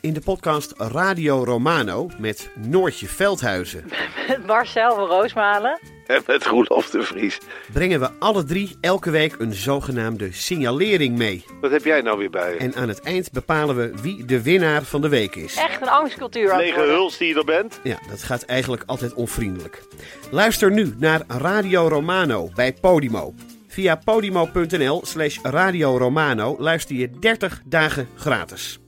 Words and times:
In 0.00 0.12
de 0.12 0.20
podcast 0.20 0.72
Radio 0.76 1.44
Romano 1.44 2.10
met 2.18 2.50
Noortje 2.54 3.06
Veldhuizen 3.06 3.84
Met 4.28 4.46
Marcel 4.46 4.94
van 4.94 5.06
Roosmalen. 5.06 5.80
En 6.06 6.22
met 6.26 6.46
Roelof 6.46 6.90
de 6.90 7.02
Vries. 7.02 7.38
brengen 7.72 8.00
we 8.00 8.10
alle 8.18 8.44
drie 8.44 8.76
elke 8.80 9.10
week 9.10 9.34
een 9.38 9.54
zogenaamde 9.54 10.32
signalering 10.32 11.16
mee. 11.16 11.44
Wat 11.60 11.70
heb 11.70 11.84
jij 11.84 12.00
nou 12.00 12.18
weer 12.18 12.30
bij 12.30 12.52
je? 12.52 12.58
En 12.58 12.74
aan 12.74 12.88
het 12.88 13.00
eind 13.00 13.32
bepalen 13.32 13.76
we 13.76 13.92
wie 14.02 14.24
de 14.24 14.42
winnaar 14.42 14.82
van 14.82 15.00
de 15.00 15.08
week 15.08 15.34
is. 15.34 15.54
Echt 15.56 15.82
een 15.82 15.88
angstcultuur 15.88 16.56
Lege 16.56 16.80
huls 16.80 17.18
die 17.18 17.28
je 17.28 17.34
er 17.34 17.44
bent? 17.44 17.80
Ja, 17.82 17.98
dat 18.10 18.22
gaat 18.22 18.42
eigenlijk 18.42 18.82
altijd 18.86 19.14
onvriendelijk. 19.14 19.82
Luister 20.30 20.70
nu 20.70 20.94
naar 20.98 21.22
Radio 21.26 21.88
Romano 21.88 22.50
bij 22.54 22.72
Podimo. 22.72 23.34
Via 23.68 23.96
podimo.nl 24.04 25.02
slash 25.06 25.38
Radio 25.42 25.96
Romano 25.96 26.56
luister 26.58 26.96
je 26.96 27.10
30 27.10 27.62
dagen 27.64 28.08
gratis. 28.14 28.78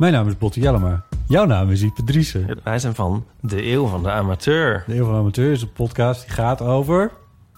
Mijn 0.00 0.12
naam 0.12 0.28
is 0.28 0.38
Botte 0.38 0.60
Jellema. 0.60 1.02
Jouw 1.26 1.44
naam 1.44 1.70
is 1.70 1.82
Ipe 1.82 2.04
Driessen. 2.04 2.60
Wij 2.64 2.78
zijn 2.78 2.94
van 2.94 3.26
de 3.40 3.66
Eeuw 3.66 3.86
van 3.86 4.02
de 4.02 4.10
Amateur. 4.10 4.84
De 4.86 4.94
Eeuw 4.94 5.04
van 5.04 5.12
de 5.12 5.18
Amateur 5.18 5.52
is 5.52 5.62
een 5.62 5.72
podcast 5.72 6.20
die 6.20 6.30
gaat 6.30 6.60
over... 6.60 7.10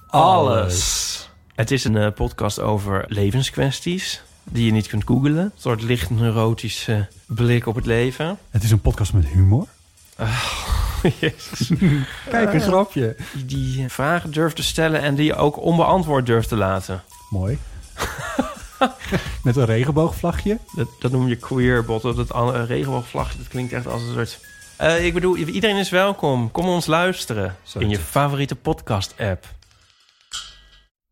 Alles. 0.06 1.30
Het 1.54 1.70
is 1.70 1.84
een 1.84 1.96
eh, 1.96 2.12
podcast 2.14 2.60
over 2.60 3.04
levenskwesties 3.08 4.22
die 4.44 4.64
je 4.64 4.72
niet 4.72 4.86
kunt 4.86 5.04
googlen. 5.04 5.36
Een 5.36 5.52
soort 5.56 5.82
licht 5.82 6.10
neurotische 6.10 7.08
blik 7.26 7.66
op 7.66 7.74
het 7.74 7.86
leven. 7.86 8.38
Het 8.50 8.62
is 8.62 8.70
een 8.70 8.80
podcast 8.80 9.12
met 9.12 9.26
humor. 9.26 9.66
Jezus. 11.20 11.70
Kijk, 12.30 12.52
een 12.52 12.60
grapje. 12.60 13.16
Die, 13.32 13.44
die 13.44 13.88
vragen 13.88 14.30
durft 14.30 14.56
te 14.56 14.62
stellen 14.62 15.00
en 15.00 15.14
die 15.14 15.24
je 15.24 15.34
ook 15.34 15.60
onbeantwoord 15.60 16.26
durft 16.26 16.48
te 16.48 16.56
laten. 16.56 17.02
Mooi. 17.30 17.58
met 19.44 19.56
een 19.56 19.64
regenboogvlagje. 19.64 20.58
Dat, 20.74 20.88
dat 20.98 21.12
noem 21.12 21.28
je 21.28 21.36
queerbot. 21.36 22.02
Dat 22.02 22.16
het 22.16 22.34
een 22.34 22.66
regenboogvlagje, 22.66 23.38
dat 23.38 23.48
klinkt 23.48 23.72
echt 23.72 23.86
als 23.86 24.02
een 24.02 24.12
soort... 24.12 24.40
Eh, 24.76 25.06
ik 25.06 25.14
bedoel, 25.14 25.36
iedereen 25.36 25.76
is 25.76 25.90
welkom. 25.90 26.50
Kom 26.50 26.66
ons 26.66 26.86
luisteren 26.86 27.56
in 27.78 27.88
je 27.88 27.98
favoriete 27.98 28.56
podcast-app. 28.56 29.46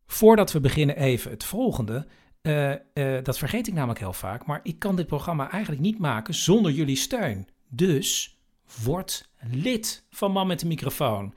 Voordat 0.06 0.52
we 0.52 0.60
beginnen 0.60 0.96
even 0.96 1.30
het 1.30 1.44
volgende. 1.44 2.06
Eh, 2.42 2.72
eh, 2.72 3.24
dat 3.24 3.38
vergeet 3.38 3.66
ik 3.66 3.74
namelijk 3.74 3.98
heel 3.98 4.12
vaak. 4.12 4.46
Maar 4.46 4.60
ik 4.62 4.78
kan 4.78 4.96
dit 4.96 5.06
programma 5.06 5.50
eigenlijk 5.50 5.82
niet 5.82 5.98
maken 5.98 6.34
zonder 6.34 6.72
jullie 6.72 6.96
steun. 6.96 7.48
Dus 7.68 8.38
word 8.82 9.28
lid 9.50 10.04
van 10.10 10.32
Man 10.32 10.46
met 10.46 10.60
de 10.60 10.66
microfoon. 10.66 11.34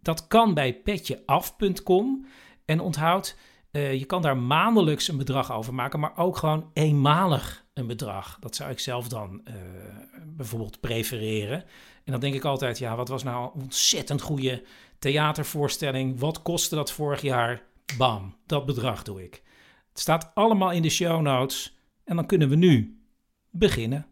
Dat 0.00 0.26
kan 0.26 0.54
bij 0.54 0.74
petjeaf.com. 0.74 2.26
En 2.64 2.80
onthoud, 2.80 3.36
eh, 3.76 3.94
je 3.94 4.04
kan 4.04 4.22
daar 4.22 4.36
maandelijks 4.36 5.08
een 5.08 5.16
bedrag 5.16 5.52
over 5.52 5.74
maken. 5.74 6.00
Maar 6.00 6.16
ook 6.16 6.36
gewoon 6.36 6.70
eenmalig 6.72 7.64
een 7.74 7.86
bedrag. 7.86 8.36
Dat 8.40 8.56
zou 8.56 8.70
ik 8.70 8.78
zelf 8.78 9.08
dan 9.08 9.40
eh, 9.44 9.54
bijvoorbeeld 10.26 10.80
prefereren. 10.80 11.64
En 12.04 12.12
dan 12.12 12.20
denk 12.20 12.34
ik 12.34 12.44
altijd, 12.44 12.78
ja, 12.78 12.96
wat 12.96 13.08
was 13.08 13.22
nou 13.22 13.44
een 13.54 13.62
ontzettend 13.62 14.20
goede 14.20 14.62
theatervoorstelling. 14.98 16.18
Wat 16.18 16.42
kostte 16.42 16.74
dat 16.74 16.92
vorig 16.92 17.20
jaar? 17.20 17.62
Bam, 17.98 18.36
dat 18.46 18.66
bedrag 18.66 19.02
doe 19.02 19.24
ik. 19.24 19.42
Het 19.88 20.00
staat 20.00 20.30
allemaal 20.34 20.72
in 20.72 20.82
de 20.82 20.90
show 20.90 21.20
notes. 21.20 21.78
En 22.04 22.16
dan 22.16 22.26
kunnen 22.26 22.48
we 22.48 22.56
nu 22.56 23.00
beginnen. 23.50 24.06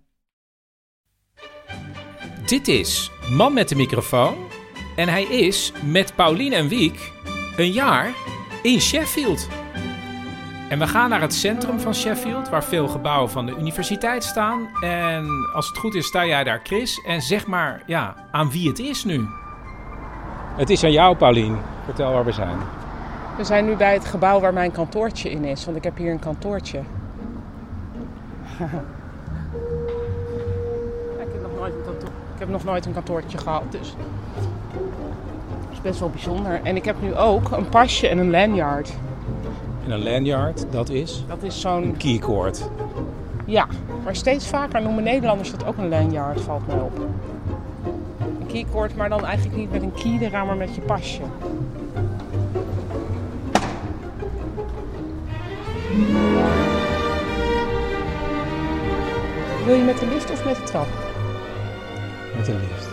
Dit 2.47 2.69
is 2.69 3.11
Man 3.31 3.53
met 3.53 3.69
de 3.69 3.75
microfoon. 3.75 4.37
En 4.97 5.09
hij 5.09 5.25
is 5.25 5.73
met 5.85 6.15
Paulien 6.15 6.53
en 6.53 6.69
Wiek 6.69 7.13
een 7.57 7.73
jaar 7.73 8.34
in 8.65 8.81
Sheffield. 8.81 9.49
En 10.69 10.79
we 10.79 10.87
gaan 10.87 11.11
naar 11.11 11.21
het 11.21 11.35
centrum 11.35 11.81
van 11.81 11.95
Sheffield, 11.95 12.49
waar 12.49 12.65
veel 12.65 12.89
gebouwen 12.89 13.31
van 13.31 13.47
de 13.47 13.57
universiteit 13.59 14.25
staan. 14.25 14.69
En 14.81 15.27
als 15.55 15.69
het 15.69 15.79
goed 15.79 15.95
is, 15.95 16.07
sta 16.07 16.27
jij 16.27 16.45
daar, 16.45 16.61
Chris. 16.63 17.01
En 17.07 17.23
zeg 17.23 17.47
maar, 17.47 17.83
ja, 17.87 18.15
aan 18.31 18.51
wie 18.51 18.69
het 18.69 18.79
is 18.79 19.05
nu. 19.05 19.27
Het 20.57 20.71
is 20.71 20.85
aan 20.85 20.93
jou, 20.93 21.17
Paulien. 21.17 21.59
Vertel 21.85 22.13
waar 22.13 22.25
we 22.25 22.33
zijn. 22.33 22.57
We 23.37 23.45
zijn 23.45 23.65
nu 23.65 23.77
bij 23.77 23.93
het 23.93 24.05
gebouw 24.05 24.41
waar 24.41 24.53
mijn 24.53 24.73
kantoortje 24.73 25.31
in 25.31 25.45
is, 25.45 25.65
want 25.65 25.77
ik 25.77 25.85
heb 25.85 25.97
hier 25.97 26.11
een 26.11 26.19
kantoortje. 26.19 26.79
ik, 31.19 31.29
heb 31.33 31.43
nog 31.43 31.59
nooit 31.59 31.75
een 31.75 31.85
kantoor, 31.85 32.09
ik 32.35 32.39
heb 32.39 32.49
nog 32.49 32.65
nooit 32.65 32.87
een 32.87 32.93
kantoortje 32.93 33.39
gehad, 33.39 33.73
dus 33.73 33.95
best 35.85 36.01
wel 36.01 36.11
bijzonder. 36.11 36.61
En 36.63 36.77
ik 36.77 36.85
heb 36.85 36.97
nu 37.03 37.15
ook 37.15 37.51
een 37.51 37.69
pasje 37.69 38.09
en 38.09 38.19
een 38.19 38.31
lanyard. 38.31 38.93
En 39.85 39.91
een 39.91 40.03
lanyard, 40.03 40.67
dat 40.71 40.89
is 40.89 41.25
Dat 41.29 41.43
is 41.43 41.61
zo'n, 41.61 41.97
keycord. 41.97 42.69
ja, 43.47 43.67
maar 44.05 44.17
steeds 44.17 44.47
vaker 44.47 44.83
noemen 44.83 45.03
Nederlanders 45.05 45.51
dat 45.51 45.65
ook 45.67 45.77
een 45.77 45.89
lanyard, 45.89 46.41
valt 46.41 46.67
mij 46.67 46.77
op. 46.77 46.99
Een 48.41 48.47
keycord, 48.47 48.97
maar 48.97 49.09
dan 49.09 49.25
eigenlijk 49.25 49.57
niet 49.57 49.71
met 49.71 49.83
een 49.83 49.93
key 49.93 50.19
eraan, 50.21 50.47
maar 50.47 50.57
met 50.57 50.75
je 50.75 50.81
pasje. 50.81 51.21
Wil 59.65 59.75
je 59.75 59.83
met 59.85 59.99
de 59.99 60.07
lift 60.07 60.31
of 60.31 60.45
met 60.45 60.57
de 60.57 60.63
trap? 60.63 60.87
Met 62.37 62.49
een 62.49 62.61
lift. 62.61 62.89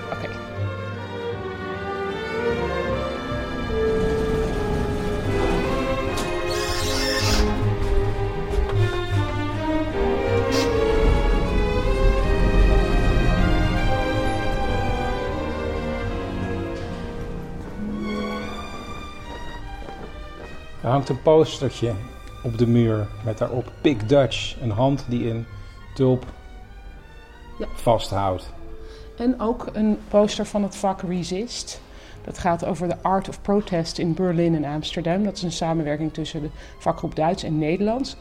Er 20.92 20.98
hangt 20.98 21.12
een 21.12 21.22
postertje 21.22 21.94
op 22.44 22.58
de 22.58 22.68
muur 22.68 23.08
met 23.24 23.38
daarop 23.38 23.72
Pick 23.82 24.10
Dutch. 24.10 24.62
Een 24.62 24.72
hand 24.72 25.06
die 25.08 25.30
een 25.30 25.46
tulp 25.94 26.26
Ja. 27.60 27.66
vasthoudt. 27.74 28.54
En 29.18 29.40
ook 29.40 29.70
een 29.74 30.00
poster 30.08 30.46
van 30.46 30.64
het 30.64 30.76
vak 30.76 31.02
Resist. 31.02 31.82
Dat 32.24 32.38
gaat 32.38 32.66
over 32.66 32.88
de 32.88 32.96
Art 33.02 33.30
of 33.30 33.42
Protest 33.42 33.98
in 33.98 34.14
Berlin 34.14 34.56
en 34.56 34.74
Amsterdam. 34.74 35.24
Dat 35.24 35.36
is 35.36 35.44
een 35.44 35.52
samenwerking 35.52 36.14
tussen 36.14 36.42
de 36.42 36.50
vakgroep 36.80 37.16
Duits 37.16 37.44
en 37.44 37.58
Nederlands. 37.58 38.16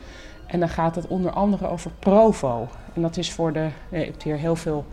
En 0.46 0.60
dan 0.60 0.68
gaat 0.68 0.94
het 0.94 1.06
onder 1.06 1.30
andere 1.30 1.68
over 1.68 1.90
Provo. 1.98 2.68
En 2.94 3.02
dat 3.02 3.16
is 3.16 3.32
voor 3.32 3.52
de. 3.52 3.68
Je 3.90 3.96
hebt 3.96 4.22
hier 4.22 4.36
heel 4.36 4.56
veel 4.56 4.86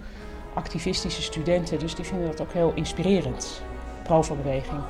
activistische 0.53 1.21
studenten, 1.21 1.79
dus 1.79 1.95
die 1.95 2.05
vinden 2.05 2.27
dat 2.27 2.41
ook 2.41 2.53
heel 2.53 2.71
inspirerend. 2.75 3.61
Provo-beweging. 4.03 4.81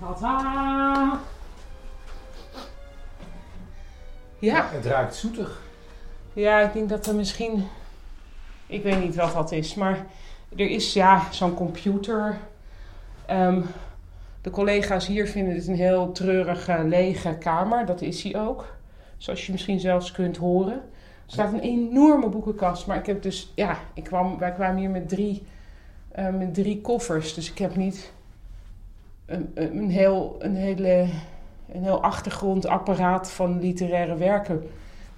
Tada! 0.00 1.20
Ja. 4.38 4.68
Het 4.70 4.86
ruikt 4.86 5.14
zoetig. 5.14 5.62
Ja, 6.32 6.60
ik 6.60 6.72
denk 6.72 6.88
dat 6.88 7.06
er 7.06 7.14
misschien. 7.14 7.66
Ik 8.66 8.82
weet 8.82 9.00
niet 9.00 9.14
wat 9.14 9.32
dat 9.32 9.52
is, 9.52 9.74
maar 9.74 10.06
er 10.56 10.70
is 10.70 10.92
ja 10.92 11.22
zo'n 11.30 11.54
computer. 11.54 12.38
Ehm, 13.26 13.62
de 14.42 14.50
collega's 14.50 15.06
hier 15.06 15.26
vinden 15.26 15.54
het 15.54 15.66
een 15.66 15.74
heel 15.74 16.12
treurige, 16.12 16.84
lege 16.84 17.34
kamer. 17.38 17.86
Dat 17.86 18.00
is 18.00 18.22
hij 18.22 18.40
ook. 18.40 18.66
Zoals 19.16 19.46
je 19.46 19.52
misschien 19.52 19.80
zelfs 19.80 20.12
kunt 20.12 20.36
horen. 20.36 20.74
Er 21.26 21.36
staat 21.36 21.52
een 21.52 21.60
enorme 21.60 22.28
boekenkast, 22.28 22.86
maar 22.86 22.96
ik 22.96 23.06
heb 23.06 23.22
dus, 23.22 23.52
ja, 23.54 23.78
ik 23.94 24.04
kwam, 24.04 24.38
wij 24.38 24.52
kwamen 24.52 24.80
hier 24.80 24.90
met 24.90 25.08
drie, 25.08 25.46
eh, 26.08 26.28
met 26.28 26.54
drie 26.54 26.80
koffers. 26.80 27.34
Dus 27.34 27.50
ik 27.50 27.58
heb 27.58 27.76
niet 27.76 28.12
een, 29.30 29.50
een, 29.54 29.90
heel, 29.90 30.36
een, 30.38 30.54
hele, 30.54 31.06
een 31.72 31.82
heel 31.82 32.02
achtergrondapparaat 32.02 33.30
van 33.30 33.60
literaire 33.60 34.16
werken 34.16 34.62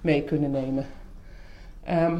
mee 0.01 0.23
kunnen 0.23 0.51
nemen. 0.51 0.85
Ehm, 1.83 2.19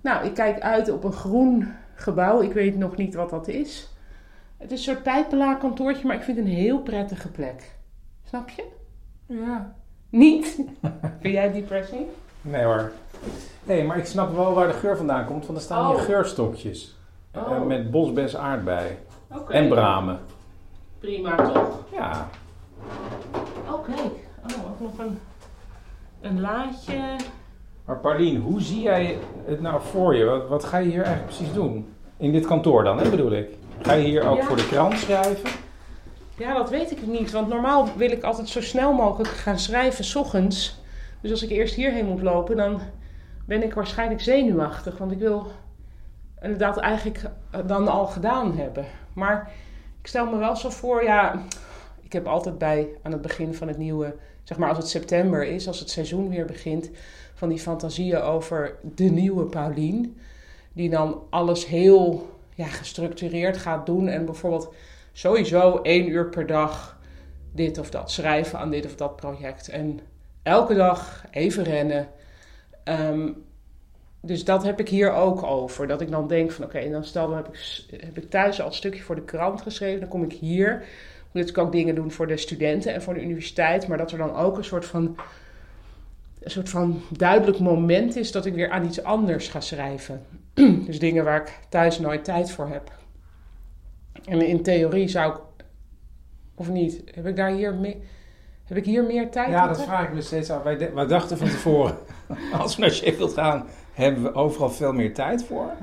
nou, 0.00 0.26
ik 0.26 0.34
kijk 0.34 0.60
uit 0.60 0.90
op 0.90 1.04
een 1.04 1.12
groen 1.12 1.72
gebouw. 1.94 2.42
Ik 2.42 2.52
weet 2.52 2.76
nog 2.76 2.96
niet 2.96 3.14
wat 3.14 3.30
dat 3.30 3.48
is. 3.48 3.94
Het 4.56 4.72
is 4.72 4.86
een 4.86 4.92
soort 4.92 5.02
pijpelaarkantoortje, 5.02 6.06
maar 6.06 6.16
ik 6.16 6.22
vind 6.22 6.36
het 6.36 6.46
een 6.46 6.52
heel 6.52 6.78
prettige 6.82 7.28
plek. 7.28 7.74
Snap 8.24 8.48
je? 8.48 8.64
Ja. 9.26 9.74
Niet? 10.10 10.44
vind 11.20 11.34
jij 11.34 11.52
depressie? 11.52 12.06
Nee 12.42 12.64
hoor. 12.64 12.92
Nee, 13.64 13.84
maar 13.84 13.96
ik 13.98 14.06
snap 14.06 14.34
wel 14.34 14.54
waar 14.54 14.66
de 14.66 14.72
geur 14.72 14.96
vandaan 14.96 15.24
komt, 15.26 15.46
want 15.46 15.58
er 15.58 15.64
staan 15.64 15.90
Oh. 15.90 15.94
hier 15.94 16.04
geurstokjes. 16.04 16.96
Oh. 17.34 17.66
Met 17.66 17.90
bosbes 17.90 18.36
aardbei. 18.36 18.98
Oké. 19.34 19.52
En 19.52 19.68
bramen. 19.68 20.18
Prima, 21.00 21.36
toch? 21.36 21.78
Ja. 21.92 22.28
Oh, 23.70 23.84
kijk. 23.84 24.12
Oh, 24.42 24.70
ook 24.70 24.80
nog 24.80 24.98
een, 25.06 25.18
een 26.20 26.40
laadje. 26.40 27.16
Maar 27.84 27.98
Paulien, 27.98 28.40
hoe 28.40 28.60
zie 28.60 28.80
jij 28.80 29.18
het 29.44 29.60
nou 29.60 29.80
voor 29.82 30.16
je? 30.16 30.24
Wat, 30.24 30.48
wat 30.48 30.64
ga 30.64 30.78
je 30.78 30.88
hier 30.90 31.02
eigenlijk 31.02 31.26
precies 31.36 31.52
doen? 31.52 31.94
In 32.16 32.32
dit 32.32 32.46
kantoor 32.46 32.84
dan, 32.84 32.98
hè, 32.98 33.10
bedoel 33.10 33.32
ik? 33.32 33.48
Ga 33.82 33.92
je 33.92 34.04
hier 34.04 34.28
ook 34.28 34.36
Ja. 34.36 34.44
voor 34.44 34.56
de 34.56 34.66
krant 34.68 34.98
schrijven? 34.98 35.50
Ja, 36.36 36.54
dat 36.54 36.70
weet 36.70 36.90
ik 36.90 37.06
niet. 37.06 37.30
Want 37.30 37.48
normaal 37.48 37.88
wil 37.96 38.10
ik 38.10 38.22
altijd 38.22 38.48
zo 38.48 38.60
snel 38.62 38.92
mogelijk 38.92 39.28
gaan 39.28 39.58
schrijven, 39.58 40.04
s 40.04 40.14
ochtends. 40.14 40.80
Dus 41.20 41.30
als 41.30 41.42
ik 41.42 41.50
eerst 41.50 41.74
hierheen 41.74 42.06
moet 42.06 42.22
lopen, 42.22 42.56
dan 42.56 42.80
ben 43.46 43.62
ik 43.62 43.74
waarschijnlijk 43.74 44.20
zenuwachtig. 44.20 44.98
Want 44.98 45.12
ik 45.12 45.18
wil 45.18 45.46
inderdaad 46.42 46.76
eigenlijk 46.76 47.22
eh, 47.50 47.60
dan 47.66 47.88
al 47.88 48.06
gedaan 48.06 48.56
hebben. 48.56 48.84
Maar 49.12 49.50
ik 50.00 50.06
stel 50.06 50.26
me 50.26 50.36
wel 50.36 50.56
zo 50.56 50.70
voor, 50.70 51.02
ja, 51.02 51.44
ik 52.00 52.12
heb 52.12 52.26
altijd 52.26 52.58
bij 52.58 52.88
aan 53.02 53.12
het 53.12 53.22
begin 53.22 53.54
van 53.54 53.68
het 53.68 53.78
nieuwe, 53.78 54.16
zeg 54.42 54.58
maar 54.58 54.68
als 54.68 54.78
het 54.78 54.88
september 54.88 55.46
is, 55.46 55.66
als 55.66 55.80
het 55.80 55.90
seizoen 55.90 56.28
weer 56.28 56.46
begint, 56.46 56.90
van 57.34 57.48
die 57.48 57.58
fantasieën 57.58 58.20
over 58.20 58.76
de 58.94 59.04
nieuwe 59.04 59.44
Paulien. 59.44 60.18
Die 60.72 60.90
dan 60.90 61.22
alles 61.30 61.66
heel 61.66 62.30
ja, 62.54 62.66
gestructureerd 62.66 63.56
gaat 63.56 63.86
doen 63.86 64.08
en 64.08 64.24
bijvoorbeeld 64.24 64.74
sowieso 65.12 65.76
één 65.82 66.08
uur 66.08 66.28
per 66.28 66.46
dag 66.46 66.98
dit 67.52 67.78
of 67.78 67.90
dat 67.90 68.10
schrijven 68.10 68.58
aan 68.58 68.70
dit 68.70 68.86
of 68.86 68.96
dat 68.96 69.16
project. 69.16 69.68
En 69.68 70.00
elke 70.42 70.74
dag 70.74 71.24
even 71.30 71.64
rennen. 71.64 72.08
Ehm, 72.84 73.28
dus 74.20 74.44
dat 74.44 74.62
heb 74.64 74.80
ik 74.80 74.88
hier 74.88 75.12
ook 75.12 75.42
over. 75.42 75.86
Dat 75.86 76.00
ik 76.00 76.10
dan 76.10 76.28
denk 76.28 76.50
van 76.50 76.64
oké, 76.64 76.78
en 76.78 76.92
dan 76.92 77.04
stel 77.04 77.28
dan 77.28 77.36
heb 77.36 77.48
ik, 77.48 77.84
heb 78.00 78.18
ik 78.18 78.30
thuis 78.30 78.60
al 78.60 78.66
een 78.66 78.72
stukje 78.72 79.02
voor 79.02 79.14
de 79.14 79.24
krant 79.24 79.62
geschreven. 79.62 80.00
Dan 80.00 80.08
kom 80.08 80.22
ik 80.22 80.32
hier. 80.32 80.72
Moet 80.72 81.42
natuurlijk 81.42 81.66
ook 81.66 81.72
dingen 81.72 81.94
doen 81.94 82.10
voor 82.10 82.26
de 82.26 82.36
studenten 82.36 82.94
en 82.94 83.02
voor 83.02 83.14
de 83.14 83.22
universiteit. 83.22 83.88
Maar 83.88 83.98
dat 83.98 84.12
er 84.12 84.18
dan 84.18 84.34
ook 84.34 84.56
een 84.56 84.64
soort 84.64 84.84
van, 84.84 85.16
een 86.40 86.50
soort 86.50 86.68
van 86.68 87.02
duidelijk 87.10 87.58
moment 87.58 88.16
is 88.16 88.32
dat 88.32 88.46
ik 88.46 88.54
weer 88.54 88.70
aan 88.70 88.84
iets 88.84 89.02
anders 89.02 89.48
ga 89.48 89.60
schrijven. 89.60 90.22
dus 90.86 90.98
dingen 90.98 91.24
waar 91.24 91.40
ik 91.40 91.58
thuis 91.68 91.98
nooit 91.98 92.24
tijd 92.24 92.50
voor 92.50 92.68
heb. 92.68 92.92
En 94.24 94.46
in 94.46 94.62
theorie 94.62 95.08
zou 95.08 95.32
ik, 95.32 95.40
of 96.54 96.68
niet, 96.68 97.02
heb 97.14 97.26
ik 97.26 97.36
daar 97.36 97.50
hier 97.50 97.74
mee, 97.74 98.02
heb 98.64 98.76
ik 98.76 98.84
hier 98.84 99.04
meer 99.04 99.30
tijd 99.30 99.48
Ja, 99.48 99.60
aan? 99.60 99.68
dat 99.68 99.82
vraag 99.82 100.06
ik 100.06 100.14
me 100.14 100.22
steeds 100.22 100.50
af. 100.50 100.62
Wij, 100.62 100.94
wij 100.94 101.06
dachten 101.06 101.38
van 101.38 101.48
tevoren, 101.48 101.96
als 102.60 102.76
we 102.76 102.80
naar 102.80 102.90
Sheffield 102.90 103.32
gaan, 103.32 103.66
hebben 104.00 104.22
we 104.22 104.34
overal 104.34 104.70
veel 104.70 104.92
meer 104.92 105.14
tijd 105.14 105.44
voor. 105.44 105.70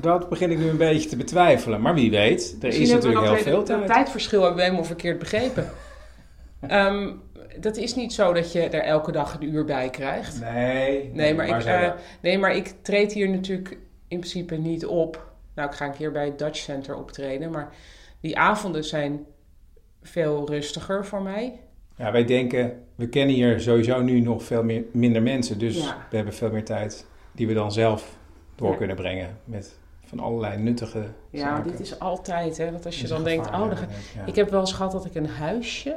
Dat 0.00 0.28
begin 0.28 0.50
ik 0.50 0.58
nu 0.58 0.68
een 0.68 0.76
beetje 0.76 1.08
te 1.08 1.16
betwijfelen. 1.16 1.80
Maar 1.80 1.94
wie 1.94 2.10
weet, 2.10 2.50
er 2.50 2.66
Misschien 2.66 2.86
is 2.86 2.92
natuurlijk 2.92 3.24
heel 3.26 3.36
veel 3.36 3.62
tijd. 3.62 3.78
Het 3.78 3.88
tijdverschil 3.88 4.40
hebben 4.40 4.56
we 4.58 4.62
helemaal 4.64 4.84
verkeerd 4.84 5.18
begrepen. 5.18 5.70
Ehm, 6.60 7.10
dat 7.60 7.76
is 7.76 7.94
niet 7.94 8.12
zo 8.12 8.32
dat 8.32 8.52
je 8.52 8.60
er 8.60 8.82
elke 8.82 9.12
dag 9.12 9.34
een 9.34 9.48
uur 9.48 9.64
bij 9.64 9.90
krijgt. 9.90 10.40
Nee, 10.40 11.10
Nee, 11.14 11.34
maar, 11.34 11.48
ik, 11.48 11.64
eh, 11.64 11.90
nee, 12.20 12.38
maar 12.38 12.56
ik 12.56 12.74
treed 12.82 13.12
hier 13.12 13.28
natuurlijk 13.28 13.78
in 14.08 14.18
principe 14.18 14.56
niet 14.56 14.86
op. 14.86 15.32
Nou, 15.54 15.68
ik 15.68 15.74
ga 15.74 15.86
een 15.86 15.92
keer 15.96 16.12
bij 16.12 16.24
het 16.24 16.38
Dutch 16.38 16.58
Center 16.58 16.96
optreden. 16.96 17.50
Maar 17.50 17.72
die 18.20 18.38
avonden 18.38 18.84
zijn 18.84 19.26
veel 20.02 20.48
rustiger 20.48 21.06
voor 21.06 21.22
mij. 21.22 21.60
Ja, 21.96 22.12
wij 22.12 22.24
denken, 22.24 22.82
we 22.94 23.08
kennen 23.08 23.34
hier 23.34 23.60
sowieso 23.60 24.02
nu 24.02 24.20
nog 24.20 24.42
veel 24.42 24.62
meer, 24.62 24.84
minder 24.92 25.22
mensen. 25.22 25.58
Dus 25.58 25.76
Ja. 25.76 26.06
we 26.10 26.16
hebben 26.16 26.34
veel 26.34 26.50
meer 26.50 26.64
tijd 26.64 27.06
die 27.40 27.48
we 27.48 27.54
dan 27.54 27.72
zelf 27.72 28.16
door 28.54 28.70
Ja. 28.70 28.76
kunnen 28.76 28.96
brengen. 28.96 29.38
Met 29.44 29.78
van 30.04 30.20
allerlei 30.20 30.58
nuttige 30.62 31.04
Ja, 31.30 31.40
zaken. 31.40 31.70
dit 31.70 31.80
is 31.80 31.98
altijd, 31.98 32.56
hè. 32.58 32.70
Dat 32.70 32.86
als 32.86 32.96
je 33.00 33.06
Dat 33.06 33.16
dan 33.16 33.24
denkt, 33.24 33.46
oh, 33.46 33.52
dan 33.52 33.76
ga- 33.76 33.86
ja. 34.16 34.26
Ik 34.26 34.34
heb 34.34 34.50
wel 34.50 34.60
eens 34.60 34.72
gehad 34.72 34.92
dat 34.92 35.04
ik 35.04 35.14
een 35.14 35.26
huisje... 35.28 35.96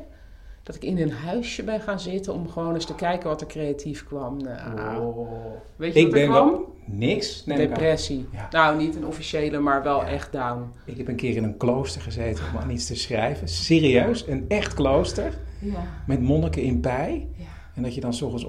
Dat 0.63 0.75
ik 0.75 0.83
in 0.83 0.97
een 0.97 1.11
huisje 1.11 1.63
ben 1.63 1.79
gaan 1.81 1.99
zitten 1.99 2.33
om 2.33 2.49
gewoon 2.49 2.73
eens 2.73 2.85
te 2.85 2.95
kijken 2.95 3.29
wat 3.29 3.41
er 3.41 3.47
creatief 3.47 4.03
kwam. 4.05 4.37
Nou, 4.43 5.05
Oh. 5.05 5.29
weet 5.75 5.93
je 5.93 5.99
Ik 5.99 6.05
wat 6.05 6.13
er 6.15 6.19
ben 6.19 6.29
kwam? 6.29 6.49
wel 6.51 6.73
niks. 6.85 7.43
Depressie. 7.43 8.27
Ja. 8.31 8.47
Nou, 8.51 8.77
niet 8.77 8.95
een 8.95 9.05
officiële, 9.05 9.59
maar 9.59 9.83
wel 9.83 9.99
Ja. 9.99 10.07
echt 10.07 10.31
down. 10.31 10.71
Ik 10.85 10.97
heb 10.97 11.07
een 11.07 11.15
keer 11.15 11.35
in 11.35 11.43
een 11.43 11.57
klooster 11.57 12.01
gezeten 12.01 12.43
om 12.53 12.59
aan 12.59 12.69
iets 12.69 12.85
te 12.85 12.95
schrijven. 12.95 13.47
Serieus, 13.47 14.27
een 14.27 14.45
echt 14.47 14.73
klooster. 14.73 15.33
Ja. 15.59 15.83
Met 16.07 16.21
monniken 16.21 16.61
in 16.61 16.79
pij. 16.79 17.27
Ja. 17.37 17.43
En 17.75 17.83
dat 17.83 17.95
je 17.95 18.01
dan 18.01 18.13
s 18.13 18.21
ochtends 18.21 18.45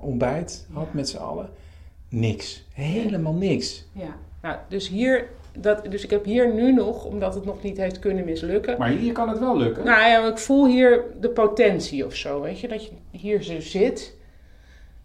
ontbijt 0.00 0.66
had 0.72 0.92
met 0.92 1.08
z'n 1.08 1.16
allen. 1.16 1.48
Niks. 2.14 2.66
Helemaal 2.72 3.34
niks. 3.34 3.86
ja. 3.92 4.16
Nou, 4.42 4.56
dus 4.68 4.88
hier, 4.88 5.28
dat, 5.58 5.84
dus 5.90 6.04
ik 6.04 6.10
heb 6.10 6.24
hier 6.24 6.54
nu 6.54 6.72
nog, 6.72 7.04
omdat 7.04 7.34
het 7.34 7.44
nog 7.44 7.62
niet 7.62 7.76
heeft 7.76 7.98
kunnen 7.98 8.24
mislukken. 8.24 8.78
Maar 8.78 8.88
hier 8.88 9.12
kan 9.12 9.28
het 9.28 9.38
wel 9.38 9.56
lukken. 9.56 9.84
Nou 9.84 10.08
ja, 10.08 10.28
ik 10.28 10.38
voel 10.38 10.66
hier 10.66 11.04
de 11.20 11.28
potentie 11.28 12.06
of 12.06 12.14
zo, 12.14 12.40
weet 12.40 12.60
je, 12.60 12.68
dat 12.68 12.84
je 12.84 12.90
hier 13.10 13.42
zo 13.42 13.60
zit. 13.60 14.16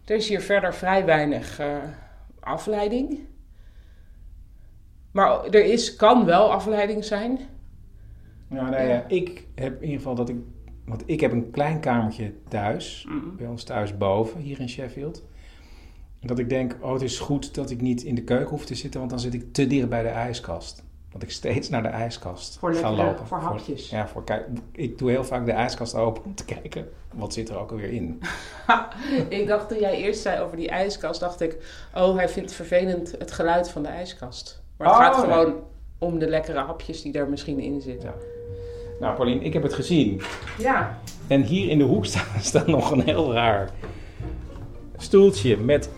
Er 0.04 0.16
is 0.16 0.28
hier 0.28 0.40
verder 0.40 0.74
vrij 0.74 1.04
weinig 1.04 1.58
eh, 1.58 1.76
afleiding. 2.40 3.18
Maar 5.10 5.44
er 5.44 5.64
is, 5.64 5.96
kan 5.96 6.24
wel 6.24 6.52
afleiding 6.52 7.04
zijn. 7.04 7.38
Nou, 8.48 8.70
nou 8.70 8.88
ja, 8.88 9.04
ik 9.08 9.46
heb 9.54 9.74
in 9.74 9.82
ieder 9.82 9.96
geval 9.96 10.14
dat 10.14 10.28
ik... 10.28 10.36
Want 10.84 11.02
ik 11.06 11.20
heb 11.20 11.32
een 11.32 11.50
klein 11.50 11.80
kamertje 11.80 12.32
thuis. 12.48 13.06
Mm. 13.08 13.36
Bij 13.36 13.46
ons 13.46 13.64
thuis 13.64 13.96
boven, 13.96 14.40
hier 14.40 14.60
in 14.60 14.68
Sheffield. 14.68 15.28
Dat 16.20 16.38
ik 16.38 16.48
denk, 16.48 16.76
oh 16.80 16.92
het 16.92 17.02
is 17.02 17.18
goed 17.18 17.54
dat 17.54 17.70
ik 17.70 17.80
niet 17.80 18.02
in 18.02 18.14
de 18.14 18.22
keuken 18.22 18.48
hoef 18.48 18.64
te 18.64 18.74
zitten. 18.74 19.00
Want 19.00 19.12
dan 19.12 19.20
zit 19.20 19.34
ik 19.34 19.52
te 19.52 19.66
dicht 19.66 19.88
bij 19.88 20.02
de 20.02 20.08
ijskast. 20.08 20.82
Dat 21.12 21.22
ik 21.22 21.30
steeds 21.30 21.68
naar 21.68 21.82
de 21.82 21.88
ijskast 21.88 22.58
Voor 22.58 22.74
ga 22.74 22.90
lekkere- 22.90 23.06
lopen. 23.08 23.26
voor 23.26 23.38
hapjes. 23.38 23.90
ja, 23.90 24.08
voor, 24.08 24.24
kijk, 24.24 24.46
ik 24.72 24.98
doe 24.98 25.10
heel 25.10 25.24
vaak 25.24 25.46
de 25.46 25.52
ijskast 25.52 25.94
open 25.94 26.24
om 26.24 26.34
te 26.34 26.44
kijken. 26.44 26.88
Wat 27.14 27.32
zit 27.32 27.48
er 27.48 27.58
ook 27.58 27.70
alweer 27.70 27.90
in? 27.92 28.20
ik 29.28 29.46
dacht 29.46 29.68
toen 29.68 29.78
jij 29.78 29.96
eerst 29.96 30.20
zei 30.22 30.40
over 30.40 30.56
die 30.56 30.68
ijskast, 30.68 31.20
dacht 31.20 31.40
ik, 31.40 31.56
oh 31.94 32.16
hij 32.16 32.28
vindt 32.28 32.52
vervelend 32.52 33.14
het 33.18 33.30
geluid 33.32 33.70
van 33.70 33.82
de 33.82 33.88
ijskast. 33.88 34.62
Maar 34.76 34.86
het 34.88 34.96
Oh, 34.96 35.02
gaat 35.02 35.16
nee. 35.26 35.32
gewoon 35.36 35.54
om 35.98 36.18
de 36.18 36.28
lekkere 36.28 36.58
hapjes 36.58 37.02
die 37.02 37.12
daar 37.12 37.28
misschien 37.28 37.58
in 37.58 37.80
zitten. 37.80 38.08
Ja. 38.08 38.14
Nou 39.00 39.14
Paulien, 39.16 39.42
ik 39.42 39.52
heb 39.52 39.62
het 39.62 39.74
gezien. 39.74 40.20
Ja. 40.58 40.98
En 41.26 41.42
hier 41.42 41.68
in 41.68 41.78
de 41.78 41.84
hoek 41.84 42.06
staat, 42.10 42.26
staat 42.44 42.66
nog 42.66 42.90
een 42.90 43.02
heel 43.02 43.32
raar 43.32 43.70
stoeltje 44.96 45.56
met 45.56 45.90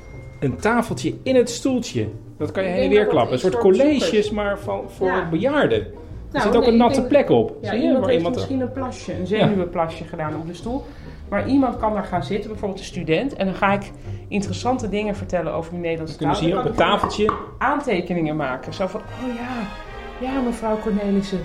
een 0.42 0.56
tafeltje 0.56 1.14
in 1.22 1.36
het 1.36 1.50
stoeltje. 1.50 2.08
Dat 2.38 2.52
kan 2.52 2.62
je 2.62 2.68
heen 2.68 2.82
en 2.82 2.88
weer 2.88 3.06
klappen. 3.06 3.32
Een 3.32 3.38
soort 3.38 3.58
colleges, 3.58 4.30
maar 4.30 4.58
van, 4.58 4.84
voor 4.88 5.06
Ja. 5.06 5.28
bejaarden. 5.28 5.78
er 5.80 6.38
Nou, 6.38 6.44
zit 6.46 6.56
ook 6.56 6.62
nee, 6.62 6.72
een 6.72 6.78
natte 6.78 6.96
denk- 6.96 7.08
plek 7.08 7.30
op. 7.30 7.56
Ja, 7.60 7.70
Zie 7.70 7.78
je? 7.78 7.84
iemand 7.86 8.06
iemand 8.10 8.26
er- 8.26 8.30
misschien 8.40 8.60
een 8.60 8.72
plasje, 8.72 9.18
een 9.18 9.26
zenuwenplasje 9.26 10.04
gedaan 10.04 10.34
op 10.36 10.46
de 10.46 10.54
stoel. 10.54 10.84
Maar 11.28 11.48
iemand 11.48 11.76
kan 11.78 11.94
daar 11.94 12.04
gaan 12.04 12.22
zitten, 12.24 12.50
bijvoorbeeld 12.50 12.80
een 12.80 12.86
student. 12.86 13.34
En 13.34 13.46
dan 13.46 13.54
ga 13.54 13.72
ik 13.72 13.90
interessante 14.28 14.88
dingen 14.88 15.16
vertellen 15.16 15.52
over 15.52 15.72
de 15.72 15.78
Nederlandse 15.78 16.18
Dan 16.18 16.26
kunnen 16.32 16.34
taal. 16.36 16.44
ze 16.44 16.50
hier 16.50 16.70
op 16.70 16.76
Dan 16.78 16.86
het 16.86 17.00
tafeltje. 17.00 17.32
aantekeningen 17.58 18.36
maken. 18.36 18.74
Zo 18.74 18.86
van, 18.86 19.00
oh 19.00 19.34
ja, 19.36 20.28
ja 20.28 20.40
mevrouw 20.40 20.78
Cornelissen, 20.82 21.40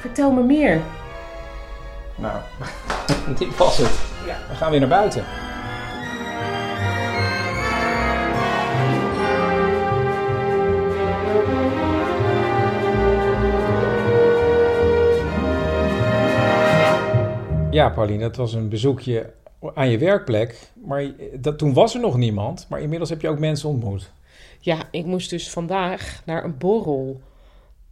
vertel 0.00 0.30
me 0.30 0.42
meer. 0.42 0.80
Nou, 2.16 2.36
dit 3.38 3.56
was 3.56 3.78
het. 3.78 4.00
Ja. 4.26 4.36
We 4.48 4.54
gaan 4.54 4.70
weer 4.70 4.80
naar 4.80 4.88
buiten. 4.88 5.24
Ja, 17.70 17.88
Pauline, 17.90 18.18
dat 18.18 18.36
was 18.36 18.54
een 18.54 18.68
bezoekje 18.68 19.32
aan 19.74 19.88
je 19.88 19.98
werkplek. 19.98 20.70
Maar 20.84 21.04
dat, 21.40 21.58
toen 21.58 21.72
was 21.72 21.94
er 21.94 22.00
nog 22.00 22.16
niemand. 22.16 22.66
Maar 22.68 22.80
inmiddels 22.80 23.10
heb 23.10 23.20
je 23.20 23.28
ook 23.28 23.38
mensen 23.38 23.68
ontmoet. 23.68 24.12
Ja, 24.58 24.88
ik 24.90 25.04
moest 25.04 25.30
dus 25.30 25.50
vandaag 25.50 26.22
naar 26.26 26.44
een 26.44 26.58
borrel. 26.58 27.20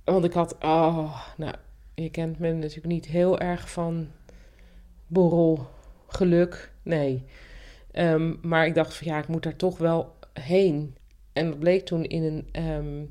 Want 0.05 0.25
ik 0.25 0.33
had, 0.33 0.57
oh, 0.61 1.21
nou, 1.37 1.55
je 1.95 2.11
kent 2.11 2.39
me 2.39 2.53
natuurlijk 2.53 2.87
niet 2.87 3.07
heel 3.07 3.39
erg 3.39 3.71
van 3.71 4.09
borrelgeluk. 5.07 6.73
Nee. 6.83 7.25
Ehm, 7.91 8.35
maar 8.43 8.67
ik 8.67 8.75
dacht 8.75 8.97
van 8.97 9.07
ja, 9.07 9.19
ik 9.19 9.29
moet 9.29 9.43
daar 9.43 9.57
toch 9.57 9.79
wel 9.79 10.15
heen. 10.33 10.97
En 11.33 11.47
dat 11.47 11.59
bleek 11.59 11.87
toen 11.87 12.05
in 12.05 12.23
een, 12.23 12.49
ehm, 12.53 13.05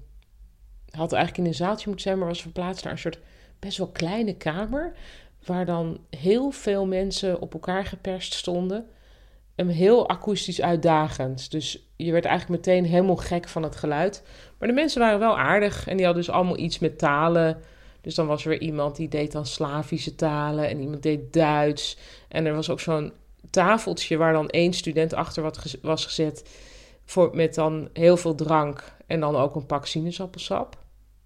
had 0.90 1.14
eigenlijk 1.14 1.44
in 1.44 1.50
een 1.50 1.58
zaaltje 1.58 1.88
moeten 1.88 2.06
zijn, 2.06 2.18
maar 2.18 2.28
was 2.28 2.42
verplaatst 2.42 2.84
naar 2.84 2.94
een 2.94 3.00
soort 3.00 3.20
best 3.60 3.78
wel 3.78 3.88
kleine 3.88 4.36
kamer. 4.36 4.94
Waar 5.48 5.66
dan 5.66 6.00
heel 6.10 6.51
veel 6.51 6.86
mensen 6.86 7.42
op 7.42 7.54
elkaar 7.54 7.86
geperst 7.86 8.34
stonden. 8.34 8.86
En 9.56 9.68
heel 9.68 10.10
akoestisch 10.10 10.62
uitdagend. 10.62 11.51
Dus 11.51 11.89
je 11.96 12.12
werd 12.12 12.25
eigenlijk 12.25 12.66
meteen 12.66 12.86
helemaal 12.86 13.16
gek 13.16 13.48
van 13.48 13.63
het 13.63 13.75
geluid. 13.75 14.24
Maar 14.60 14.68
de 14.68 14.74
mensen 14.74 15.01
waren 15.01 15.20
wel 15.20 15.38
aardig. 15.38 15.88
En 15.88 15.98
die 15.98 16.06
hadden 16.06 16.24
dus 16.24 16.34
allemaal 16.34 16.58
iets 16.58 16.80
met 16.80 16.98
talen. 16.98 17.62
Dus 18.01 18.16
dan 18.16 18.27
was 18.27 18.44
er 18.44 18.50
weer 18.50 18.62
iemand 18.62 18.96
die 18.96 19.08
deed 19.08 19.32
dan 19.32 19.46
Slavische 19.46 20.16
talen. 20.16 20.70
En 20.70 20.80
iemand 20.80 21.04
deed 21.04 21.34
Duits. 21.34 21.98
En 22.27 22.46
er 22.46 22.56
was 22.56 22.70
ook 22.70 22.80
zo'n 22.80 23.13
tafeltje 23.50 24.18
waar 24.18 24.34
dan 24.34 24.50
één 24.50 24.74
student 24.74 25.13
achter 25.13 25.51
was 25.82 26.06
gezet. 26.06 26.50
Voor, 27.06 27.36
met 27.36 27.56
dan 27.56 27.89
heel 27.94 28.18
veel 28.18 28.36
drank. 28.36 28.96
En 29.06 29.20
dan 29.20 29.36
ook 29.36 29.56
een 29.56 29.66
pak 29.66 29.86
sinaasappelsap. 29.86 30.77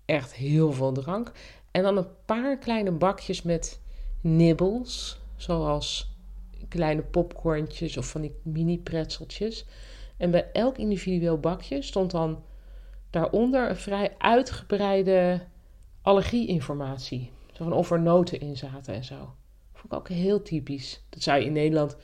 Echt 0.06 0.34
heel 0.34 0.72
veel 0.72 0.92
drank. 0.92 1.32
En 1.72 1.84
dan 1.84 1.98
een 1.98 2.08
paar 2.25 2.58
kleine 2.58 2.92
bakjes 2.92 3.42
met 3.42 3.81
nibbles. 4.22 5.20
Zoals 5.36 6.12
kleine 6.68 7.01
popcorntjes 7.01 7.98
of 7.98 8.10
van 8.10 8.22
die 8.22 8.36
mini 8.44 8.80
pretzeltjes. 8.80 9.66
En 10.18 10.32
bij 10.32 10.50
elk 10.54 10.78
individueel 10.78 11.40
bakje 11.40 11.82
stond 11.82 12.12
dan 12.12 12.44
daaronder 13.10 13.70
een 13.70 13.75
vrij 13.75 14.16
uitgebreide 14.18 15.42
allergieinformatie. 16.01 17.32
Zo 17.54 17.63
van 17.63 17.74
of 17.74 17.92
er 17.92 18.01
noten 18.01 18.40
in 18.40 18.58
zaten 18.58 18.94
en 18.94 19.04
zo. 19.04 19.34
Vond 19.74 19.94
ik 19.94 20.00
ook 20.00 20.10
heel 20.10 20.42
typisch. 20.42 21.04
Dat 21.10 21.22
zou 21.22 21.44
in 21.44 21.54
Nederland, 21.54 21.98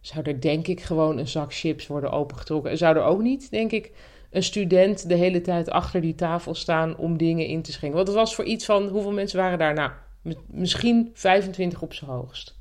zou 0.00 0.24
er 0.24 0.40
denk 0.40 0.66
ik 0.66 0.80
gewoon 0.80 1.18
een 1.18 1.28
zak 1.28 1.54
chips 1.54 1.86
worden 1.86 2.10
opengetrokken. 2.10 2.70
En 2.70 2.76
zou 2.76 2.96
er 2.96 3.02
ook 3.02 3.22
niet, 3.22 3.50
denk 3.50 3.70
ik, 3.70 3.92
een 4.30 4.42
student 4.42 5.08
de 5.08 5.14
hele 5.14 5.40
tijd 5.40 5.70
achter 5.70 6.00
die 6.00 6.14
tafel 6.14 6.54
staan 6.54 6.96
om 6.96 7.16
dingen 7.16 7.46
in 7.46 7.62
te 7.62 7.72
schenken. 7.72 7.96
Want 7.96 8.08
het 8.08 8.16
was 8.16 8.34
voor 8.34 8.44
iets 8.44 8.64
van, 8.64 8.88
hoeveel 8.88 9.12
mensen 9.12 9.38
waren 9.38 9.58
daar? 9.58 9.74
Nou, 9.74 9.90
misschien 10.46 11.10
25 11.14 11.82
op 11.82 11.94
zijn 11.94 12.10
hoogst. 12.10 12.56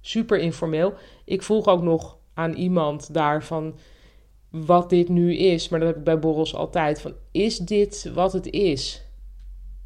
Super 0.00 0.38
informeel. 0.38 0.94
Ik 1.24 1.42
vroeg 1.42 1.66
ook 1.66 1.82
nog 1.82 2.16
aan 2.34 2.52
iemand 2.52 3.14
daarvan 3.14 3.74
wat 4.50 4.90
dit 4.90 5.08
nu 5.08 5.36
is. 5.36 5.68
Maar 5.68 5.78
dat 5.80 5.88
heb 5.88 5.98
ik 5.98 6.04
bij 6.04 6.18
borrels 6.18 6.54
altijd. 6.54 7.00
Van, 7.00 7.14
is 7.30 7.58
dit 7.58 8.10
wat 8.14 8.32
het 8.32 8.50
is? 8.50 9.02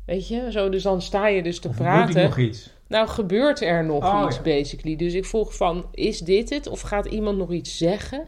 Weet 0.07 0.29
je, 0.29 0.53
zo, 0.53 0.69
dus 0.69 0.83
dan 0.83 1.03
sta 1.03 1.27
je 1.27 1.43
dus 1.43 1.59
te 1.61 1.69
Of 1.69 1.77
praten. 1.77 2.23
nog 2.23 2.39
iets? 2.39 2.71
Nou, 2.87 3.09
gebeurt 3.09 3.61
er 3.61 3.85
nog 3.85 4.05
Oh, 4.05 4.25
iets, 4.27 4.37
ja. 4.37 4.43
basically. 4.43 4.97
Dus 4.97 5.15
ik 5.15 5.25
vroeg 5.25 5.57
van, 5.57 5.87
is 5.93 6.19
dit 6.21 6.51
het? 6.51 6.67
Of 6.67 6.81
gaat 6.81 7.07
iemand 7.07 7.39
nog 7.39 7.53
iets 7.53 7.77
zeggen? 7.79 8.27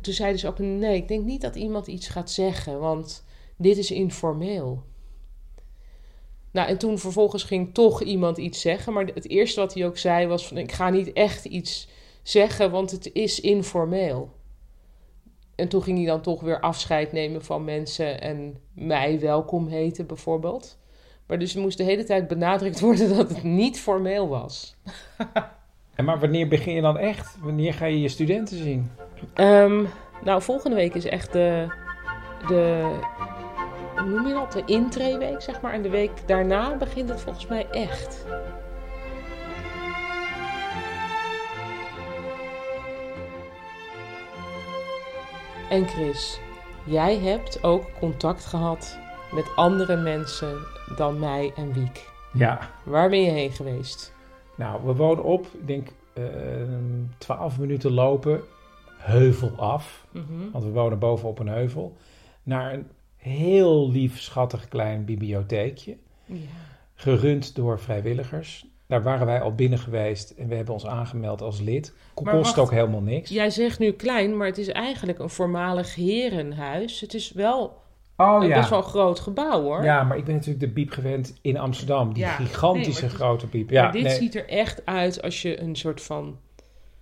Toen 0.00 0.14
zeiden 0.14 0.40
ze 0.40 0.48
ook, 0.48 0.58
nee, 0.58 0.96
ik 0.96 1.08
denk 1.08 1.24
niet 1.24 1.40
dat 1.40 1.56
iemand 1.56 1.86
iets 1.86 2.08
gaat 2.08 2.30
zeggen. 2.30 2.78
Want 2.80 3.24
dit 3.56 3.76
is 3.76 3.90
informeel. 3.90 4.82
Nou, 6.56 6.68
en 6.68 6.78
toen 6.78 6.98
vervolgens 6.98 7.42
ging 7.42 7.74
toch 7.74 8.02
iemand 8.02 8.38
iets 8.38 8.60
zeggen. 8.60 8.92
Maar 8.92 9.04
het 9.04 9.28
eerste 9.28 9.60
wat 9.60 9.74
hij 9.74 9.86
ook 9.86 9.98
zei 9.98 10.26
was 10.26 10.48
van, 10.48 10.56
ik 10.56 10.72
ga 10.72 10.90
niet 10.90 11.12
echt 11.12 11.44
iets 11.44 11.88
zeggen, 12.22 12.70
want 12.70 12.90
het 12.90 13.10
is 13.12 13.40
informeel. 13.40 14.30
En 15.54 15.68
toen 15.68 15.82
ging 15.82 15.96
hij 15.96 16.06
dan 16.06 16.20
toch 16.20 16.40
weer 16.40 16.60
afscheid 16.60 17.12
nemen 17.12 17.44
van 17.44 17.64
mensen 17.64 18.20
en 18.20 18.56
mij 18.72 19.20
welkom 19.20 19.66
heten 19.66 20.06
bijvoorbeeld. 20.06 20.78
Maar 21.26 21.38
dus 21.38 21.54
moest 21.54 21.78
de 21.78 21.84
hele 21.84 22.04
tijd 22.04 22.28
benadrukt 22.28 22.80
worden 22.80 23.08
dat 23.16 23.28
het 23.28 23.42
niet 23.42 23.80
formeel 23.80 24.28
was. 24.28 24.76
En 25.94 26.04
maar 26.04 26.20
wanneer 26.20 26.48
begin 26.48 26.74
je 26.74 26.80
dan 26.80 26.98
echt? 26.98 27.38
Wanneer 27.40 27.74
ga 27.74 27.86
je 27.86 28.00
je 28.00 28.08
studenten 28.08 28.56
zien? 28.56 28.90
Ehm, 29.34 29.84
nou, 30.24 30.42
volgende 30.42 30.76
week 30.76 30.94
is 30.94 31.04
echt 31.04 31.32
de, 31.32 31.66
de, 32.48 32.90
hoe 33.98 34.10
noem 34.10 34.26
je 34.26 34.34
dat? 34.34 34.52
De 34.52 34.62
intreeweek, 34.64 35.40
zeg 35.40 35.60
maar. 35.60 35.72
En 35.72 35.82
de 35.82 35.90
week 35.90 36.10
daarna 36.26 36.76
begint 36.76 37.08
het 37.08 37.20
volgens 37.20 37.46
mij 37.46 37.66
echt. 37.70 38.26
En 45.70 45.86
Chris, 45.86 46.40
jij 46.84 47.18
hebt 47.18 47.64
ook 47.64 47.84
contact 47.98 48.44
gehad 48.44 48.98
met 49.32 49.56
andere 49.56 49.96
mensen 49.96 50.58
dan 50.96 51.18
mij 51.18 51.52
en 51.56 51.72
Wiek. 51.72 52.08
Ja. 52.32 52.58
Waar 52.84 53.08
ben 53.08 53.22
je 53.22 53.30
heen 53.30 53.50
geweest? 53.50 54.14
Nou, 54.56 54.84
we 54.84 54.94
wonen 54.94 55.24
op, 55.24 55.46
ik 55.46 55.66
denk, 55.66 55.88
ehm 56.12 57.04
12 57.18 57.58
minuten 57.58 57.92
lopen, 57.92 58.40
heuvel 58.96 59.52
af. 59.56 60.06
Mhm. 60.10 60.50
Want 60.52 60.64
we 60.64 60.70
wonen 60.70 60.98
bovenop 60.98 61.38
een 61.38 61.48
heuvel. 61.48 61.96
Naar 62.42 62.72
een 62.72 62.86
heel 63.26 63.90
lief, 63.90 64.20
schattig 64.20 64.68
klein 64.68 65.04
bibliotheekje. 65.04 65.96
Ja. 66.24 66.36
Gerund 66.94 67.54
door 67.54 67.80
vrijwilligers. 67.80 68.66
Daar 68.86 69.02
waren 69.02 69.26
wij 69.26 69.40
al 69.40 69.54
binnen 69.54 69.78
geweest 69.78 70.30
en 70.30 70.48
we 70.48 70.54
hebben 70.54 70.74
ons 70.74 70.86
aangemeld 70.86 71.42
als 71.42 71.60
lid. 71.60 71.94
Kost 72.14 72.32
wacht. 72.32 72.58
ook 72.58 72.70
helemaal 72.70 73.00
niks. 73.00 73.30
Jij 73.30 73.50
zegt 73.50 73.78
nu 73.78 73.92
klein, 73.92 74.36
maar 74.36 74.46
het 74.46 74.58
is 74.58 74.68
eigenlijk 74.68 75.18
een 75.18 75.30
voormalig 75.30 75.94
herenhuis. 75.94 77.00
Het 77.00 77.14
is 77.14 77.32
wel 77.32 77.82
oh 78.16 78.42
een 78.42 78.48
ja. 78.48 78.56
best 78.56 78.70
wel 78.70 78.82
groot 78.82 79.20
gebouw 79.20 79.62
hoor. 79.62 79.84
Ja, 79.84 80.02
maar 80.02 80.16
ik 80.16 80.24
ben 80.24 80.34
natuurlijk 80.34 80.60
de 80.60 80.72
biep 80.72 80.90
gewend 80.90 81.38
in 81.40 81.58
Amsterdam. 81.58 82.12
Die 82.12 82.22
Ja. 82.22 82.30
gigantische 82.30 83.04
Nee, 83.06 83.14
grote 83.14 83.46
biep. 83.46 83.70
Ja, 83.70 83.90
dit 83.90 84.02
nee, 84.02 84.14
ziet 84.14 84.34
er 84.34 84.48
echt 84.48 84.86
uit 84.86 85.22
als 85.22 85.42
je 85.42 85.60
een 85.60 85.76
soort 85.76 86.02
van... 86.02 86.38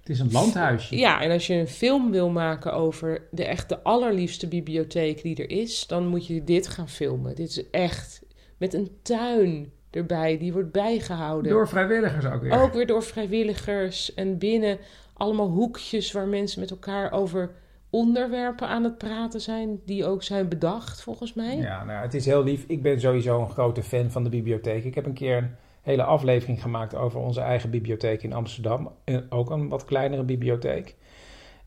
het 0.04 0.12
is 0.12 0.20
een 0.20 0.32
landhuisje. 0.32 0.96
Ja, 0.96 1.20
en 1.20 1.30
als 1.30 1.46
je 1.46 1.54
een 1.54 1.68
film 1.68 2.10
wil 2.10 2.30
maken 2.30 2.72
over 2.72 3.22
de 3.30 3.44
echt 3.44 3.68
de 3.68 3.82
allerliefste 3.82 4.48
bibliotheek 4.48 5.22
die 5.22 5.36
er 5.36 5.50
is... 5.50 5.86
dan 5.86 6.06
moet 6.06 6.26
je 6.26 6.44
dit 6.44 6.68
gaan 6.68 6.88
filmen. 6.88 7.34
Dit 7.34 7.48
is 7.48 7.70
echt 7.70 8.22
met 8.58 8.74
een 8.74 8.90
tuin 9.02 9.72
erbij, 9.90 10.38
die 10.38 10.52
wordt 10.52 10.72
bijgehouden. 10.72 11.52
Door 11.52 11.68
vrijwilligers 11.68 12.24
ook 12.24 12.42
weer. 12.42 12.60
Ook 12.60 12.72
weer 12.72 12.86
door 12.86 13.02
vrijwilligers 13.02 14.14
en 14.14 14.38
binnen 14.38 14.78
allemaal 15.14 15.48
hoekjes 15.48 16.12
waar 16.12 16.26
mensen 16.26 16.60
met 16.60 16.70
elkaar 16.70 17.12
over 17.12 17.50
onderwerpen 17.90 18.68
aan 18.68 18.84
het 18.84 18.98
praten 18.98 19.40
zijn, 19.40 19.80
die 19.84 20.04
ook 20.04 20.22
zijn 20.22 20.48
bedacht 20.48 21.02
volgens 21.02 21.34
mij. 21.34 21.56
Ja, 21.56 21.84
nou, 21.84 22.02
het 22.02 22.14
is 22.14 22.26
heel 22.26 22.44
lief. 22.44 22.64
Ik 22.66 22.82
ben 22.82 23.00
sowieso 23.00 23.40
een 23.40 23.50
grote 23.50 23.82
fan 23.82 24.10
van 24.10 24.24
de 24.24 24.30
bibliotheek. 24.30 24.84
Ik 24.84 24.94
heb 24.94 25.06
een 25.06 25.12
keer 25.14 25.36
een 25.36 25.50
hele 25.84 26.02
aflevering 26.02 26.62
gemaakt 26.62 26.94
over 26.94 27.20
onze 27.20 27.40
eigen 27.40 27.70
bibliotheek 27.70 28.22
in 28.22 28.32
Amsterdam. 28.32 28.90
En 29.04 29.26
ook 29.30 29.50
een 29.50 29.68
wat 29.68 29.84
kleinere 29.84 30.22
bibliotheek. 30.22 30.96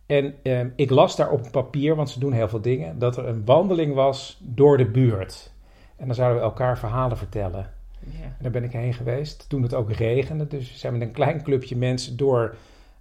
En 0.05 0.36
ehm, 0.43 0.69
ik 0.75 0.89
las 0.89 1.15
daar 1.15 1.31
op 1.31 1.51
papier, 1.51 1.95
want 1.95 2.09
ze 2.09 2.19
doen 2.19 2.31
heel 2.31 2.47
veel 2.47 2.62
dingen, 2.62 3.00
dat 3.00 3.17
er 3.17 3.27
een 3.27 3.45
wandeling 3.45 3.93
was 3.93 4.39
door 4.41 4.77
de 4.77 4.86
buurt. 4.86 5.51
En 5.95 6.05
dan 6.05 6.15
zouden 6.15 6.38
we 6.38 6.43
elkaar 6.43 6.77
verhalen 6.77 7.17
vertellen. 7.17 7.74
Ja. 8.00 8.24
En 8.24 8.38
daar 8.39 8.51
ben 8.51 8.63
ik 8.63 8.71
heen 8.71 8.93
geweest 8.93 9.50
toen 9.50 9.62
het 9.62 9.74
ook 9.74 9.91
regende. 9.91 10.47
Dus 10.47 10.71
we 10.71 10.77
zijn 10.77 10.93
met 10.93 11.01
een 11.01 11.13
klein 11.13 11.43
clubje 11.43 11.75
mensen 11.75 12.17
door 12.17 12.55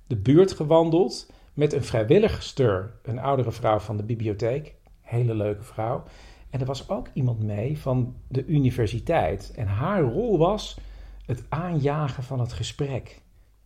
de 0.07 0.17
buurt 0.17 0.53
gewandeld. 0.53 1.31
Met 1.55 1.73
een 1.73 1.85
vrijwilligster, 1.85 2.93
een 3.03 3.19
oudere 3.19 3.53
vrouw 3.53 3.79
van 3.79 3.97
de 3.97 4.03
bibliotheek. 4.03 4.75
Hele 5.01 5.35
leuke 5.35 5.63
vrouw. 5.63 6.03
En 6.51 6.61
er 6.61 6.67
was 6.67 6.89
ook 6.89 7.09
iemand 7.13 7.43
mee 7.43 7.79
van 7.79 8.15
de 8.29 8.45
universiteit. 8.47 9.53
En 9.57 9.67
haar 9.67 10.03
rol 10.03 10.39
was 10.39 10.79
het 11.27 11.45
aanjagen 11.49 12.23
van 12.23 12.41
het 12.41 12.53
gesprek. 12.53 13.21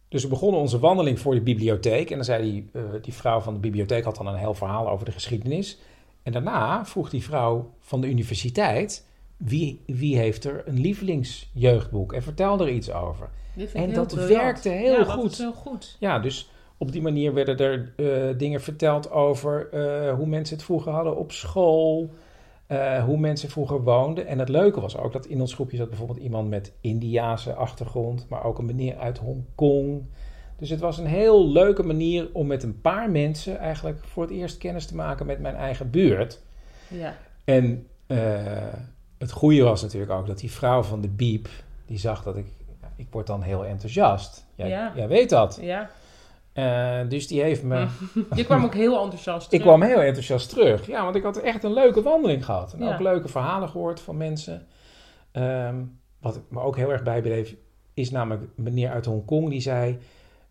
Dus 0.09 0.23
we 0.23 0.29
begonnen 0.29 0.61
onze 0.61 0.79
wandeling 0.79 1.21
voor 1.21 1.35
de 1.35 1.41
bibliotheek. 1.41 2.11
En 2.11 2.17
dan 2.17 2.25
zei 2.25 2.43
die, 2.43 2.71
eh, 2.73 2.83
die 3.03 3.15
vrouw 3.15 3.41
van 3.41 3.55
de 3.55 3.61
bibliotheek 3.61 4.05
had 4.05 4.17
dan 4.17 4.27
een 4.27 4.35
heel 4.35 4.55
verhaal 4.55 4.91
over 4.91 5.05
de 5.05 5.13
geschiedenis. 5.13 5.79
En 6.23 6.33
daarna 6.33 6.87
vroeg 6.87 7.11
die 7.11 7.23
vrouw 7.23 7.71
van 7.81 8.01
de 8.01 8.09
universiteit... 8.09 9.07
wie, 9.37 9.83
wie 9.87 10.17
heeft 10.17 10.45
er 10.45 10.63
een 10.67 10.81
lievelingsjeugdboek? 10.81 12.13
En 12.13 12.23
vertelde 12.23 12.65
er 12.65 12.71
iets 12.71 12.93
over. 12.93 13.29
En 13.73 13.93
dat 13.93 14.07
briljant. 14.07 14.43
werkte 14.43 14.69
heel 14.69 14.99
ja, 14.99 15.05
goed. 15.05 15.23
Dat 15.23 15.33
is 15.33 15.39
heel 15.39 15.53
goed. 15.53 15.97
Ja, 16.01 16.19
dus 16.19 16.51
op 16.77 16.93
die 16.93 17.03
manier 17.03 17.35
werden 17.35 17.59
er 17.59 17.93
eh, 17.97 18.39
dingen 18.39 18.61
verteld 18.61 19.11
over 19.11 19.69
eh, 19.73 20.15
hoe 20.15 20.27
mensen 20.27 20.57
het 20.57 20.65
vroeger 20.65 20.93
hadden 20.93 21.17
op 21.17 21.33
school. 21.33 22.11
Eh, 22.71 23.05
hoe 23.05 23.19
mensen 23.19 23.51
vroeger 23.51 23.83
woonden. 23.83 24.27
En 24.27 24.39
het 24.39 24.49
leuke 24.49 24.81
was 24.81 24.97
ook 24.97 25.13
dat 25.13 25.27
in 25.27 25.41
ons 25.41 25.55
groepje 25.55 25.77
zat 25.77 25.89
bijvoorbeeld 25.89 26.19
iemand 26.19 26.49
met 26.49 26.73
Indiaanse 26.81 27.55
achtergrond, 27.55 28.27
maar 28.29 28.45
ook 28.45 28.59
een 28.59 28.65
meneer 28.65 28.97
uit 28.97 29.19
Hongkong. 29.19 30.03
Dus 30.59 30.71
het 30.71 30.81
was 30.81 30.99
een 30.99 31.07
heel 31.07 31.49
leuke 31.49 31.83
manier 31.83 32.29
om 32.33 32.47
met 32.47 32.63
een 32.63 32.81
paar 32.81 33.11
mensen 33.11 33.59
eigenlijk 33.59 34.05
voor 34.05 34.23
het 34.23 34.33
eerst 34.33 34.59
kennis 34.59 34.87
te 34.87 34.95
maken 34.95 35.27
met 35.27 35.41
mijn 35.41 35.55
eigen 35.55 35.91
buurt. 35.91 36.41
Ja. 36.89 37.17
En 37.45 37.87
eh, 38.07 38.19
het 39.19 39.31
goede 39.31 39.63
was 39.63 39.83
natuurlijk 39.83 40.13
ook 40.13 40.27
dat 40.27 40.39
die 40.39 40.51
vrouw 40.51 40.83
van 40.83 41.01
de 41.01 41.09
Biep, 41.09 41.49
die 41.87 41.99
zag 41.99 42.23
dat 42.23 42.37
ik, 42.37 42.47
ik 42.97 43.07
word 43.11 43.27
dan 43.27 43.43
heel 43.43 43.65
enthousiast. 43.65 44.47
Jij, 44.55 44.69
Ja. 44.69 44.93
jij 44.95 45.09
weet 45.09 45.31
dat. 45.31 45.59
ja. 45.63 45.91
Eh, 46.53 46.99
dus 47.09 47.27
die 47.27 47.43
heeft 47.43 47.63
me. 47.63 47.87
Je 48.35 48.45
kwam 48.45 48.65
ook 48.65 48.75
heel 48.75 49.03
enthousiast 49.03 49.53
Ik 49.53 49.61
terug. 49.61 49.77
kwam 49.77 49.83
heel 49.89 50.01
enthousiast 50.03 50.49
terug. 50.49 50.87
Ja, 50.87 51.03
want 51.05 51.17
ik 51.17 51.23
had 51.23 51.37
echt 51.37 51.65
een 51.65 51.73
leuke 51.73 52.03
wandeling 52.03 52.45
gehad. 52.45 52.73
En 52.73 52.85
Ja. 52.85 52.93
ook 52.93 53.01
leuke 53.01 53.29
verhalen 53.29 53.69
gehoord 53.69 54.01
van 54.01 54.17
mensen. 54.17 54.67
Ehm, 55.33 55.83
wat 56.21 56.41
me 56.49 56.61
ook 56.61 56.77
heel 56.77 56.91
erg 56.93 57.03
bijbleef, 57.03 57.57
is 57.95 58.11
namelijk 58.11 58.43
een 58.57 58.63
meneer 58.63 58.91
uit 58.91 59.05
Hongkong 59.07 59.49
die 59.51 59.61
zei. 59.61 59.99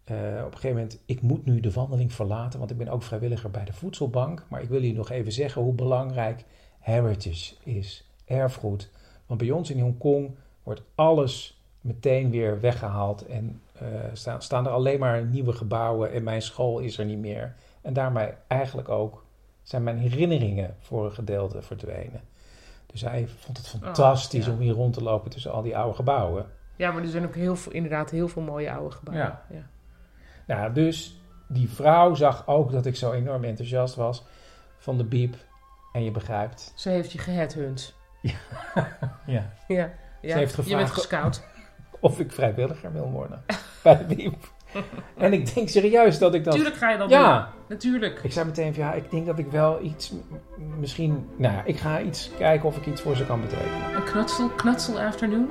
eh, 0.03 0.15
op 0.17 0.45
een 0.45 0.51
gegeven 0.57 0.69
moment, 0.75 0.99
ik 1.05 1.21
moet 1.21 1.45
nu 1.45 1.59
de 1.59 1.71
wandeling 1.71 2.13
verlaten, 2.13 2.59
want 2.59 2.71
ik 2.71 2.77
ben 2.77 2.87
ook 2.89 3.03
vrijwilliger 3.03 3.51
bij 3.51 3.65
de 3.65 3.73
voedselbank. 3.73 4.45
Maar 4.49 4.61
ik 4.61 4.69
wil 4.69 4.79
jullie 4.81 4.95
nog 4.97 5.09
even 5.09 5.31
zeggen 5.31 5.61
hoe 5.61 5.73
belangrijk 5.73 6.43
heritage 6.79 7.55
is, 7.63 8.09
erfgoed. 8.25 8.89
Want 9.25 9.39
bij 9.39 9.51
ons 9.51 9.69
in 9.71 9.79
Hongkong 9.79 10.35
wordt 10.63 10.81
alles 10.95 11.61
meteen 11.81 12.29
weer 12.29 12.59
weggehaald 12.59 13.25
en 13.25 13.61
staan, 14.13 14.41
staan 14.41 14.65
er 14.65 14.71
alleen 14.71 14.99
maar 14.99 15.25
nieuwe 15.25 15.53
gebouwen 15.53 16.11
en 16.11 16.23
mijn 16.23 16.41
school 16.41 16.79
is 16.79 16.97
er 16.97 17.05
niet 17.05 17.19
meer. 17.19 17.55
En 17.81 17.93
daarmee 17.93 18.33
eigenlijk 18.47 18.89
ook 18.89 19.23
zijn 19.63 19.83
mijn 19.83 19.97
herinneringen 19.97 20.75
voor 20.79 21.05
een 21.05 21.11
gedeelte 21.11 21.61
verdwenen. 21.61 22.21
Dus 22.85 23.01
hij 23.01 23.27
vond 23.27 23.57
het 23.57 23.67
fantastisch 23.67 24.45
ja. 24.45 24.51
om 24.51 24.59
hier 24.59 24.73
rond 24.73 24.93
te 24.93 25.03
lopen 25.03 25.31
tussen 25.31 25.51
al 25.51 25.61
die 25.61 25.77
oude 25.77 25.95
gebouwen. 25.95 26.45
Ja, 26.75 26.91
maar 26.91 27.01
er 27.01 27.09
zijn 27.09 27.25
ook 27.25 27.35
heel 27.35 27.55
veel, 27.55 27.71
inderdaad 27.71 28.09
heel 28.09 28.27
veel 28.27 28.41
mooie 28.41 28.71
oude 28.71 28.95
gebouwen. 28.95 29.25
Ja. 29.25 29.45
Ja. 29.55 29.67
Nou, 30.47 30.73
dus 30.73 31.21
die 31.47 31.69
vrouw 31.69 32.13
zag 32.13 32.47
ook 32.47 32.71
dat 32.71 32.85
ik 32.85 32.95
zo 32.95 33.11
enorm 33.11 33.43
enthousiast 33.43 33.95
was 33.95 34.25
van 34.77 34.97
de 34.97 35.03
biep. 35.03 35.35
En 35.93 36.03
je 36.03 36.11
begrijpt. 36.11 36.73
Ze 36.75 36.89
heeft 36.89 37.11
je 37.11 37.17
geheadhunt. 37.17 37.93
Ja. 39.25 39.53
Ja. 39.67 39.93
ja. 40.21 40.31
Ze 40.31 40.37
heeft 40.37 40.55
Je 40.55 40.55
bent 40.55 40.67
gevraagd 40.67 40.91
gescout. 40.91 41.43
of 41.99 42.19
ik 42.19 42.31
vrijwilliger 42.31 42.93
wil 42.93 43.11
worden 43.11 43.43
bij 43.83 44.05
de. 44.07 44.31
En 45.17 45.33
ik 45.33 45.53
denk 45.53 45.69
serieus 45.69 46.19
dat 46.19 46.33
ik 46.33 46.43
dat... 46.43 46.53
Natuurlijk 46.53 46.79
ga 46.81 46.89
je 46.91 46.97
dat 46.97 47.09
Ja. 47.09 47.37
doen. 47.37 47.47
Natuurlijk. 47.67 48.19
Ik 48.23 48.31
zei 48.31 48.45
meteen 48.45 48.73
van 48.73 48.83
ja, 48.83 48.93
ik 48.93 49.11
denk 49.11 49.25
dat 49.25 49.39
ik 49.39 49.47
wel 49.51 49.83
iets, 49.83 50.13
misschien, 50.79 51.29
nou 51.37 51.53
ja, 51.53 51.63
ik 51.65 51.77
ga 51.77 52.01
iets 52.01 52.31
kijken 52.37 52.67
of 52.67 52.77
ik 52.77 52.85
iets 52.85 53.01
voor 53.01 53.15
ze 53.15 53.25
kan 53.25 53.41
betekenen. 53.41 53.95
Een 53.95 54.03
knutsel, 54.03 54.49
knutsel 54.49 54.99
afternoon. 54.99 55.49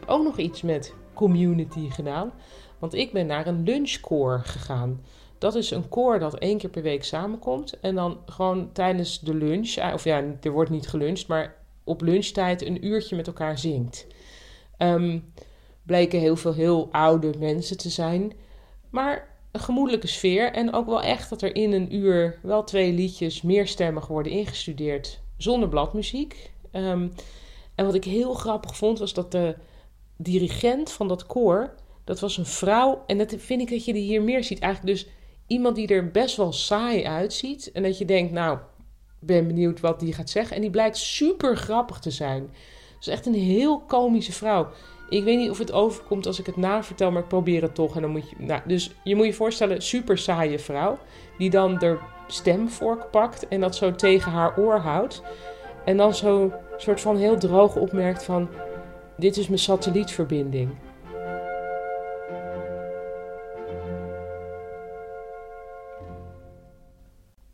Heb 0.00 0.08
ook 0.08 0.24
nog 0.24 0.38
iets 0.38 0.62
met 0.62 0.94
community 1.14 1.90
gedaan. 1.90 2.32
Want 2.78 2.94
ik 2.94 3.12
ben 3.12 3.26
naar 3.26 3.46
een 3.46 3.62
lunchcore 3.62 4.38
gegaan. 4.38 5.00
Dat 5.38 5.54
is 5.54 5.70
een 5.70 5.88
koor 5.88 6.18
dat 6.18 6.38
één 6.38 6.58
keer 6.58 6.70
per 6.70 6.82
week 6.82 7.04
samenkomt. 7.04 7.80
En 7.80 7.94
dan 7.94 8.18
gewoon 8.26 8.72
tijdens 8.72 9.20
de 9.20 9.34
lunch, 9.34 9.74
eh, 9.74 9.90
of 9.94 10.04
ja, 10.04 10.24
er 10.40 10.50
wordt 10.50 10.70
niet 10.70 10.88
geluncht, 10.88 11.26
maar 11.26 11.56
op 11.84 12.00
lunchtijd 12.00 12.62
een 12.62 12.86
uurtje 12.86 13.16
met 13.16 13.26
elkaar 13.26 13.58
zingt. 13.58 14.06
Ehm, 14.76 15.18
bleken 15.82 16.20
heel 16.20 16.36
veel 16.36 16.52
heel 16.52 16.88
oude 16.90 17.32
mensen 17.38 17.76
te 17.76 17.90
zijn. 17.90 18.32
Maar 18.90 19.36
een 19.52 19.60
gemoedelijke 19.60 20.06
sfeer. 20.06 20.52
En 20.52 20.72
ook 20.72 20.86
wel 20.86 21.02
echt 21.02 21.30
dat 21.30 21.42
er 21.42 21.54
in 21.54 21.72
een 21.72 21.94
uur 21.94 22.38
wel 22.42 22.64
twee 22.64 22.92
liedjes 22.92 23.42
meerstemmig 23.42 24.06
worden 24.06 24.32
ingestudeerd. 24.32 25.20
Zonder 25.36 25.68
bladmuziek. 25.68 26.50
Ehm, 26.70 27.08
en 27.74 27.84
wat 27.84 27.94
ik 27.94 28.04
heel 28.04 28.34
grappig 28.34 28.76
vond, 28.76 28.98
was 28.98 29.14
dat 29.14 29.32
de 29.32 29.56
dirigent 30.16 30.92
van 30.92 31.08
dat 31.08 31.26
koor. 31.26 31.74
Dat 32.04 32.20
was 32.20 32.36
een 32.36 32.46
vrouw. 32.46 33.02
En 33.06 33.18
dat 33.18 33.34
vind 33.38 33.60
ik 33.60 33.70
dat 33.70 33.84
je 33.84 33.92
die 33.92 34.02
hier 34.02 34.22
meer 34.22 34.44
ziet. 34.44 34.58
Eigenlijk 34.58 34.96
dus 34.96 35.08
iemand 35.46 35.76
die 35.76 35.88
er 35.88 36.10
best 36.10 36.36
wel 36.36 36.52
saai 36.52 37.04
uitziet. 37.04 37.72
En 37.72 37.82
dat 37.82 37.98
je 37.98 38.04
denkt, 38.04 38.32
nou, 38.32 38.58
ben 39.18 39.46
benieuwd 39.46 39.80
wat 39.80 40.00
die 40.00 40.12
gaat 40.12 40.30
zeggen. 40.30 40.56
En 40.56 40.62
die 40.62 40.70
blijkt 40.70 40.96
super 40.96 41.56
grappig 41.56 41.98
te 41.98 42.10
zijn. 42.10 42.50
Dus 42.98 43.06
echt 43.06 43.26
een 43.26 43.34
heel 43.34 43.80
komische 43.80 44.32
vrouw. 44.32 44.68
Ik 45.08 45.24
weet 45.24 45.38
niet 45.38 45.50
of 45.50 45.58
het 45.58 45.72
overkomt 45.72 46.26
als 46.26 46.38
ik 46.38 46.46
het 46.46 46.56
navertel, 46.56 47.10
maar 47.10 47.22
ik 47.22 47.28
probeer 47.28 47.62
het 47.62 47.74
toch. 47.74 47.94
En 47.96 48.02
dan 48.02 48.10
moet 48.10 48.30
je, 48.30 48.36
nou, 48.38 48.60
dus 48.66 48.94
je 49.04 49.16
moet 49.16 49.26
je 49.26 49.32
voorstellen, 49.32 49.82
super 49.82 50.18
saaie 50.18 50.58
vrouw. 50.58 50.98
Die 51.38 51.50
dan 51.50 51.78
de 51.78 51.98
stemvork 52.26 53.10
pakt 53.10 53.48
en 53.48 53.60
dat 53.60 53.76
zo 53.76 53.94
tegen 53.94 54.32
haar 54.32 54.58
oor 54.58 54.78
houdt. 54.78 55.22
En 55.84 55.96
dan 55.96 56.14
zo 56.14 56.52
soort 56.76 57.00
van 57.00 57.16
heel 57.16 57.38
droog 57.38 57.76
opmerkt 57.76 58.24
van... 58.24 58.48
Dit 59.18 59.36
is 59.36 59.46
mijn 59.46 59.58
satellietverbinding. 59.58 60.70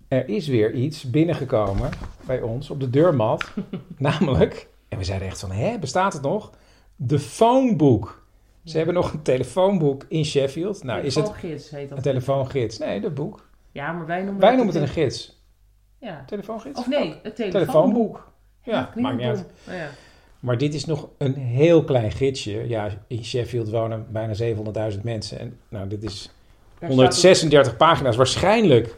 Er 0.08 0.28
is 0.28 0.46
weer 0.48 0.72
iets 0.72 1.10
binnengekomen 1.10 1.90
bij 2.26 2.40
ons 2.40 2.70
op 2.70 2.80
de 2.80 2.90
deurmat. 2.90 3.52
namelijk, 3.98 4.68
en 4.88 4.98
we 4.98 5.04
zeiden 5.04 5.28
echt 5.28 5.40
van, 5.40 5.50
hè, 5.50 5.78
bestaat 5.78 6.12
het 6.12 6.22
nog? 6.22 6.50
De 6.96 7.18
phonebook. 7.18 8.26
Ze 8.64 8.76
hebben 8.76 8.94
nog 8.94 9.12
een 9.12 9.22
telefoonboek 9.22 10.04
in 10.08 10.24
Sheffield. 10.24 10.82
Nou, 10.84 11.02
is 11.02 11.14
het 11.14 11.24
Telefoongids 11.24 11.70
heet 11.70 11.88
dat. 11.88 11.98
een 11.98 12.04
telefoongids? 12.04 12.78
Nee, 12.78 13.00
dat 13.00 13.14
boek. 13.14 13.48
Ja, 13.72 13.92
maar 13.92 14.06
wij 14.06 14.22
noemen 14.22 14.40
Wij 14.40 14.48
dat 14.48 14.58
noemen 14.58 14.74
het 14.74 14.82
een 14.88 14.94
gids. 14.94 15.42
Ja. 15.98 16.24
Telefoongids? 16.26 16.78
Of 16.78 16.88
nee, 16.88 17.14
het 17.22 17.36
telefoonboek. 17.36 17.72
Telefoonboek. 17.72 18.32
Ja, 18.62 18.92
maakt 18.96 19.16
niet 19.16 19.26
uit. 19.26 19.46
Oh 19.68 19.74
ja. 19.74 19.88
Maar 20.42 20.58
dit 20.58 20.74
is 20.74 20.84
nog 20.84 21.08
een 21.18 21.34
heel 21.34 21.84
klein 21.84 22.12
gidsje. 22.12 22.68
Ja, 22.68 22.88
in 23.06 23.24
Sheffield 23.24 23.70
wonen 23.70 24.06
bijna 24.10 24.34
700.000 24.94 25.00
mensen. 25.02 25.38
En 25.38 25.58
nou, 25.68 25.88
dit 25.88 26.02
is 26.02 26.30
Daar 26.78 26.88
136 26.88 27.76
pagina's. 27.76 28.16
Waarschijnlijk 28.16 28.94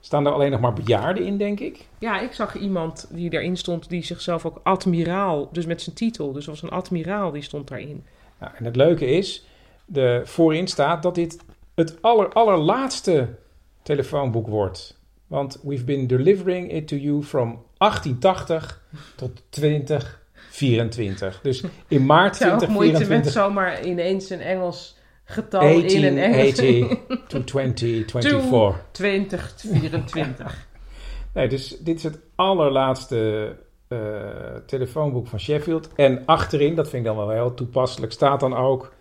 staan 0.00 0.26
er 0.26 0.32
alleen 0.32 0.50
nog 0.50 0.60
maar 0.60 0.72
bejaarden 0.72 1.24
in, 1.24 1.36
denk 1.38 1.60
ik. 1.60 1.86
Ja, 1.98 2.20
ik 2.20 2.32
zag 2.32 2.56
iemand 2.56 3.06
die 3.10 3.30
daarin 3.30 3.56
stond, 3.56 3.88
die 3.88 4.04
zichzelf 4.04 4.46
ook 4.46 4.60
admiraal, 4.62 5.48
dus 5.52 5.66
met 5.66 5.82
zijn 5.82 5.96
titel, 5.96 6.32
dus 6.32 6.48
als 6.48 6.62
een 6.62 6.70
admiraal, 6.70 7.30
die 7.30 7.42
stond 7.42 7.68
daarin. 7.68 8.04
Nou, 8.40 8.52
en 8.56 8.64
het 8.64 8.76
leuke 8.76 9.06
is, 9.06 9.46
de, 9.84 10.20
voorin 10.24 10.66
staat 10.66 11.02
dat 11.02 11.14
dit 11.14 11.38
het 11.74 12.02
aller, 12.02 12.32
allerlaatste 12.32 13.28
telefoonboek 13.82 14.46
wordt. 14.46 14.98
Want 15.26 15.60
we've 15.62 15.84
been 15.84 16.06
delivering 16.06 16.72
it 16.72 16.88
to 16.88 16.96
you 16.96 17.22
from 17.22 17.62
1880 17.78 18.82
tot 19.16 19.42
2024. 20.56 21.40
Dus 21.42 21.62
in 21.88 22.06
maart 22.06 22.38
Ja, 22.38 22.54
ook 22.54 22.68
moeite 22.68 22.98
met 22.98 23.22
2024. 23.22 23.32
zomaar 23.32 23.86
ineens 23.86 24.30
een 24.30 24.40
Engels 24.40 24.96
getal 25.24 25.68
in 25.68 26.04
een 26.04 26.18
Engels. 26.18 26.56
1880 26.56 27.26
to 27.28 27.44
2024. 27.44 28.86
2024. 28.90 30.64
Nee, 31.36 31.48
dus 31.48 31.78
dit 31.78 31.96
is 31.96 32.02
het 32.02 32.18
allerlaatste 32.34 33.52
eh, 33.88 33.98
telefoonboek 34.66 35.26
van 35.26 35.40
Sheffield. 35.40 35.88
En 35.94 36.22
achterin, 36.26 36.74
dat 36.74 36.88
vind 36.88 37.06
ik 37.06 37.14
dan 37.14 37.26
wel 37.26 37.30
heel 37.30 37.54
toepasselijk, 37.54 38.12
staat 38.12 38.40
dan 38.40 38.54
ook 38.56 38.92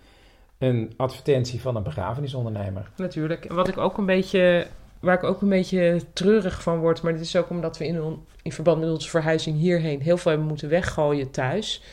een 0.58 0.94
advertentie 0.98 1.62
van 1.62 1.76
een 1.76 1.84
begrafenisondernemer. 1.84 2.92
Natuurlijk. 2.98 3.52
Wat 3.54 3.68
ik 3.68 3.78
ook 3.78 3.98
een 3.98 4.06
beetje, 4.06 4.68
waar 5.06 5.16
ik 5.16 5.24
ook 5.24 5.42
een 5.42 5.50
beetje 5.50 6.02
treurig 6.14 6.62
van 6.62 6.80
word, 6.80 7.02
maar 7.02 7.14
dit 7.14 7.22
is 7.22 7.36
ook 7.36 7.50
omdat 7.50 7.78
we 7.78 7.86
in, 7.86 8.18
in 8.42 8.52
verband 8.52 8.80
met 8.80 8.90
onze 8.90 9.10
verhuizing 9.10 9.58
hierheen 9.58 10.02
heel 10.02 10.18
veel 10.18 10.32
hebben 10.32 10.50
moeten 10.50 10.70
weggooien 10.70 11.32
thuis. 11.32 11.84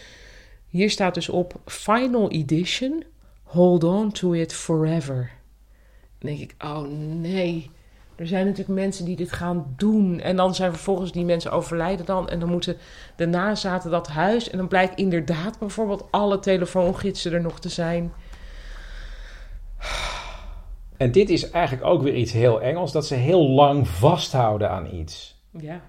Hier 0.66 0.90
staat 0.90 1.14
dus 1.14 1.28
op 1.28 1.54
Final 1.66 2.30
Edition, 2.30 3.04
hold 3.42 3.84
on 3.84 4.12
to 4.12 4.32
it 4.32 4.54
forever. 4.54 5.30
Dan 6.18 6.30
denk 6.30 6.40
ik, 6.40 6.54
oh 6.64 6.86
nee. 7.20 7.70
Er 8.16 8.26
zijn 8.26 8.46
natuurlijk 8.46 8.78
mensen 8.78 9.04
die 9.04 9.16
dit 9.16 9.32
gaan 9.32 9.74
doen. 9.76 10.20
En 10.20 10.36
dan 10.36 10.54
zijn 10.54 10.72
vervolgens 10.72 11.12
die 11.12 11.24
mensen 11.24 11.52
overlijden 11.52 12.06
dan. 12.06 12.28
En 12.28 12.40
dan 12.40 12.48
moeten 12.48 12.76
de 13.16 13.26
nazaten 13.26 13.90
dat 13.90 14.08
huis. 14.08 14.50
En 14.50 14.58
dan 14.58 14.68
blijkt 14.68 14.98
inderdaad 14.98 15.58
bijvoorbeeld 15.58 16.04
alle 16.10 16.38
telefoongidsen 16.38 17.32
er 17.32 17.40
nog 17.40 17.60
te 17.60 17.68
zijn. 17.68 18.12
En 21.02 21.12
dit 21.12 21.30
is 21.30 21.50
eigenlijk 21.50 21.86
ook 21.86 22.02
weer 22.02 22.14
iets 22.14 22.32
heel 22.32 22.60
Engels, 22.60 22.92
dat 22.92 23.06
ze 23.06 23.14
heel 23.14 23.48
lang 23.48 23.88
vasthouden 23.88 24.70
aan 24.70 24.94
iets. 24.94 25.42
Ja. 25.50 25.80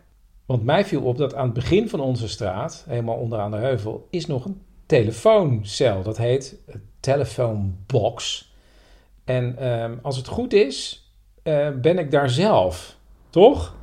Want 0.46 0.64
mij 0.64 0.86
viel 0.86 1.02
op 1.02 1.18
dat 1.18 1.36
aan 1.36 1.46
het 1.46 1.54
begin 1.54 1.90
van 1.90 2.00
onze 2.00 2.28
straat, 2.28 2.86
helemaal 2.88 3.16
onderaan 3.16 3.52
de 3.52 3.58
heuvel, 3.58 4.08
is 4.10 4.26
nog 4.26 4.46
een 4.46 4.62
telefooncel. 4.86 6.04
Dat 6.04 6.18
heet 6.18 6.60
telefoonbox. 7.00 8.52
En 9.24 9.58
ehm, 9.58 9.96
als 10.02 10.18
het 10.18 10.28
goed 10.28 10.54
is, 10.54 11.08
eh, 11.44 11.70
ben 11.82 11.98
ik 11.98 12.12
daar 12.12 12.30
zelf. 12.30 12.98
Toch? 13.30 13.76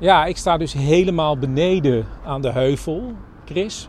Ja, 0.00 0.24
ik 0.24 0.36
sta 0.36 0.56
dus 0.56 0.72
helemaal 0.72 1.38
beneden 1.38 2.06
aan 2.24 2.42
de 2.42 2.52
heuvel, 2.52 3.12
Chris, 3.44 3.88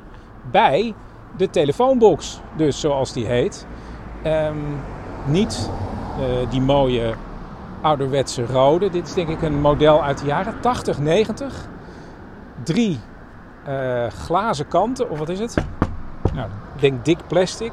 bij 0.51 0.93
de 1.37 1.49
telefoonbox. 1.49 2.39
Dus 2.57 2.79
zoals 2.79 3.13
die 3.13 3.25
heet. 3.25 3.67
Ehm, 4.23 4.57
niet 5.27 5.69
die 6.49 6.61
mooie 6.61 7.13
ouderwetse 7.83 8.45
rode. 8.45 8.89
Dit 8.89 9.07
is 9.07 9.13
denk 9.13 9.29
ik 9.29 9.41
een 9.41 9.61
model 9.61 10.03
uit 10.03 10.19
de 10.19 10.25
jaren 10.25 10.59
80, 10.59 10.99
90. 10.99 11.67
Drie 12.63 12.99
eh, 13.63 14.07
glazen 14.07 14.67
kanten, 14.67 15.09
of 15.09 15.19
wat 15.19 15.29
is 15.29 15.39
het? 15.39 15.55
Nou, 16.33 16.47
ik 16.75 16.81
denk 16.81 17.05
dik 17.05 17.17
plastic. 17.27 17.71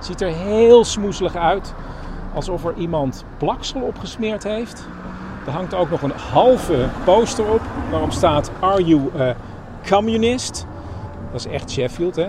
Ziet 0.00 0.20
er 0.20 0.32
heel 0.32 0.84
smoeselig 0.84 1.36
uit. 1.36 1.74
Alsof 2.34 2.64
er 2.64 2.74
iemand 2.74 3.24
plaksel 3.36 3.80
opgesmeerd 3.80 4.42
heeft. 4.42 4.86
Er 5.46 5.52
hangt 5.52 5.74
ook 5.74 5.90
nog 5.90 6.02
een 6.02 6.12
halve 6.32 6.88
poster 7.04 7.52
op. 7.52 7.60
Waarop 7.90 8.12
staat 8.12 8.50
Are 8.60 8.84
you 8.84 9.20
a 9.20 9.36
communist? 9.88 10.66
Dat 11.32 11.40
is 11.40 11.52
echt 11.52 11.70
Sheffield, 11.70 12.16
hè? 12.16 12.28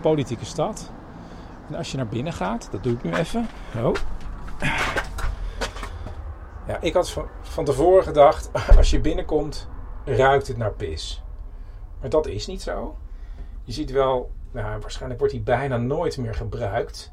Politieke 0.00 0.44
stad. 0.44 0.90
En 1.68 1.74
als 1.74 1.90
je 1.90 1.96
naar 1.96 2.06
binnen 2.06 2.32
gaat, 2.32 2.68
dat 2.70 2.82
doe 2.82 2.92
ik 2.92 3.02
nu 3.02 3.12
even. 3.12 3.46
Ja, 6.66 6.80
ik 6.80 6.94
had 6.94 7.10
van, 7.10 7.26
van 7.40 7.64
tevoren 7.64 8.02
gedacht, 8.02 8.50
als 8.76 8.90
je 8.90 9.00
binnenkomt, 9.00 9.68
ruikt 10.04 10.46
het 10.46 10.56
naar 10.56 10.72
pis. 10.72 11.22
Maar 12.00 12.10
dat 12.10 12.26
is 12.26 12.46
niet 12.46 12.62
zo. 12.62 12.96
Je 13.64 13.72
ziet 13.72 13.90
wel, 13.90 14.30
nou, 14.50 14.80
waarschijnlijk 14.80 15.20
wordt 15.20 15.34
hij 15.34 15.42
bijna 15.42 15.76
nooit 15.76 16.18
meer 16.18 16.34
gebruikt. 16.34 17.12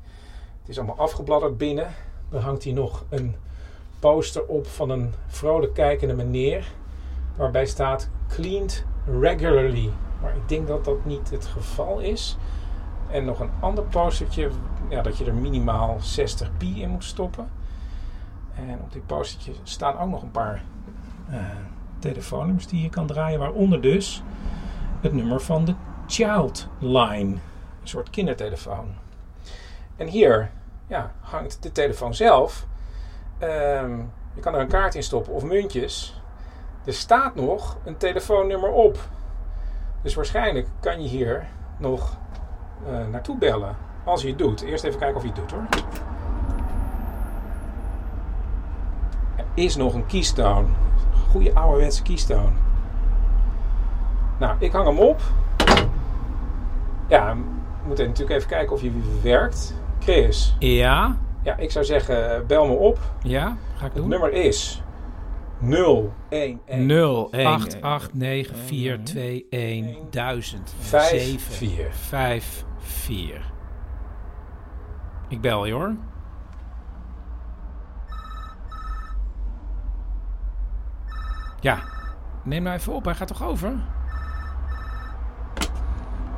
Het 0.60 0.70
is 0.70 0.78
allemaal 0.78 0.98
afgebladderd 0.98 1.58
binnen. 1.58 1.94
Dan 2.30 2.42
hangt 2.42 2.64
hier 2.64 2.74
nog 2.74 3.06
een 3.10 3.36
poster 4.00 4.46
op 4.46 4.68
van 4.68 4.90
een 4.90 5.14
vrolijk 5.28 5.74
kijkende 5.74 6.14
meneer. 6.14 6.72
Waarbij 7.36 7.66
staat 7.66 8.10
cleaned 8.28 8.86
regularly. 9.20 9.92
Maar 10.22 10.36
ik 10.36 10.50
denk 10.50 10.68
dat 10.68 10.86
dat 10.86 11.06
niet 11.06 11.30
het 11.30 11.46
geval 11.46 12.00
is. 12.00 12.38
En 13.12 13.26
nog 13.26 13.40
een 13.40 13.52
ander 13.60 13.84
postertje, 13.84 14.50
ja, 14.90 15.02
dat 15.02 15.18
je 15.18 15.26
er 15.26 15.34
minimaal 15.34 15.98
60 16.00 16.58
pi 16.58 16.82
in 16.82 16.90
moet 16.90 17.04
stoppen. 17.04 17.50
En 18.56 18.80
op 18.82 18.94
dit 18.94 19.06
postertje 19.06 19.54
staan 19.64 19.98
ook 19.98 20.10
nog 20.10 20.22
een 20.22 20.32
paar 20.32 20.64
eh, 21.30 21.40
telefoonnummers 22.00 22.68
die 22.68 22.82
je 22.82 22.90
kan 22.90 23.08
draaien. 23.08 23.40
Waaronder 23.40 23.82
dus 23.82 24.24
het 25.02 25.14
nummer 25.14 25.42
van 25.42 25.66
de 25.66 25.74
Child 26.08 26.68
Line. 26.80 27.34
Een 27.34 27.40
soort 27.84 28.10
kindertelefoon. 28.10 28.96
En 29.96 30.08
hier 30.08 30.52
ja, 30.88 31.12
hangt 31.20 31.64
de 31.64 31.72
telefoon 31.72 32.14
zelf. 32.14 32.66
Ehm, 33.38 33.98
je 34.34 34.42
kan 34.42 34.54
er 34.54 34.62
een 34.62 34.68
kaart 34.68 34.96
in 34.96 35.04
stoppen 35.04 35.34
of 35.34 35.44
muntjes. 35.44 36.22
Er 36.86 36.94
staat 36.94 37.36
nog 37.36 37.78
een 37.84 37.98
telefoonnummer 37.98 38.72
op. 38.72 39.00
Dus 40.02 40.16
waarschijnlijk 40.16 40.68
kan 40.80 41.02
je 41.02 41.08
hier 41.08 41.48
nog 41.78 42.18
naartoe 43.12 43.38
bellen. 43.38 43.76
Als 44.04 44.22
je 44.22 44.28
het 44.28 44.38
doet. 44.38 44.62
Eerst 44.62 44.84
even 44.84 45.00
kijken 45.00 45.16
of 45.18 45.22
je 45.22 45.28
het 45.28 45.38
doet 45.38 45.52
hoor. 45.52 45.64
Er 49.36 49.46
is 49.54 49.76
nog 49.76 49.94
een 49.94 50.06
keystone. 50.06 50.66
Goede 51.32 51.54
ouderwetse 51.56 52.02
keystone. 52.02 52.52
Nou, 54.40 54.56
ik 54.60 54.72
hang 54.72 54.88
hem 54.88 55.00
op. 55.00 55.22
Ja, 57.08 57.36
moeten 57.86 58.06
natuurlijk 58.06 58.36
even 58.38 58.50
kijken 58.50 58.74
of 58.74 58.82
je 58.82 58.92
werkt. 59.22 59.74
Chris, 60.00 60.56
Ja, 60.60 61.16
ja, 61.42 61.56
ik 61.58 61.72
zou 61.72 61.86
zeggen, 61.86 62.44
bel 62.48 62.66
me 62.68 62.74
op. 62.74 63.00
ja, 63.22 63.44
ga 63.76 63.86
ik 63.86 63.92
Het 63.92 63.96
doen. 63.96 64.08
nummer 64.10 64.32
is 64.34 64.84
011 65.62 66.12
0 66.66 67.32
8 67.32 67.82
8 67.82 68.14
9 68.14 68.56
4 68.56 69.04
2 69.04 69.46
1 69.50 69.96
1000 70.10 70.76
Vijf, 70.80 71.10
7 71.10 71.40
vier. 71.40 71.92
5 71.94 72.64
4. 72.80 73.42
Ik 75.30 75.42
bel 75.42 75.66
je 75.66 75.74
hoor. 75.74 75.96
Ja, 81.60 81.80
neem 82.44 82.64
nou 82.64 82.76
even 82.78 82.94
op, 82.94 83.06
hij 83.06 83.16
gaat 83.16 83.28
toch 83.28 83.44
over? 83.44 83.74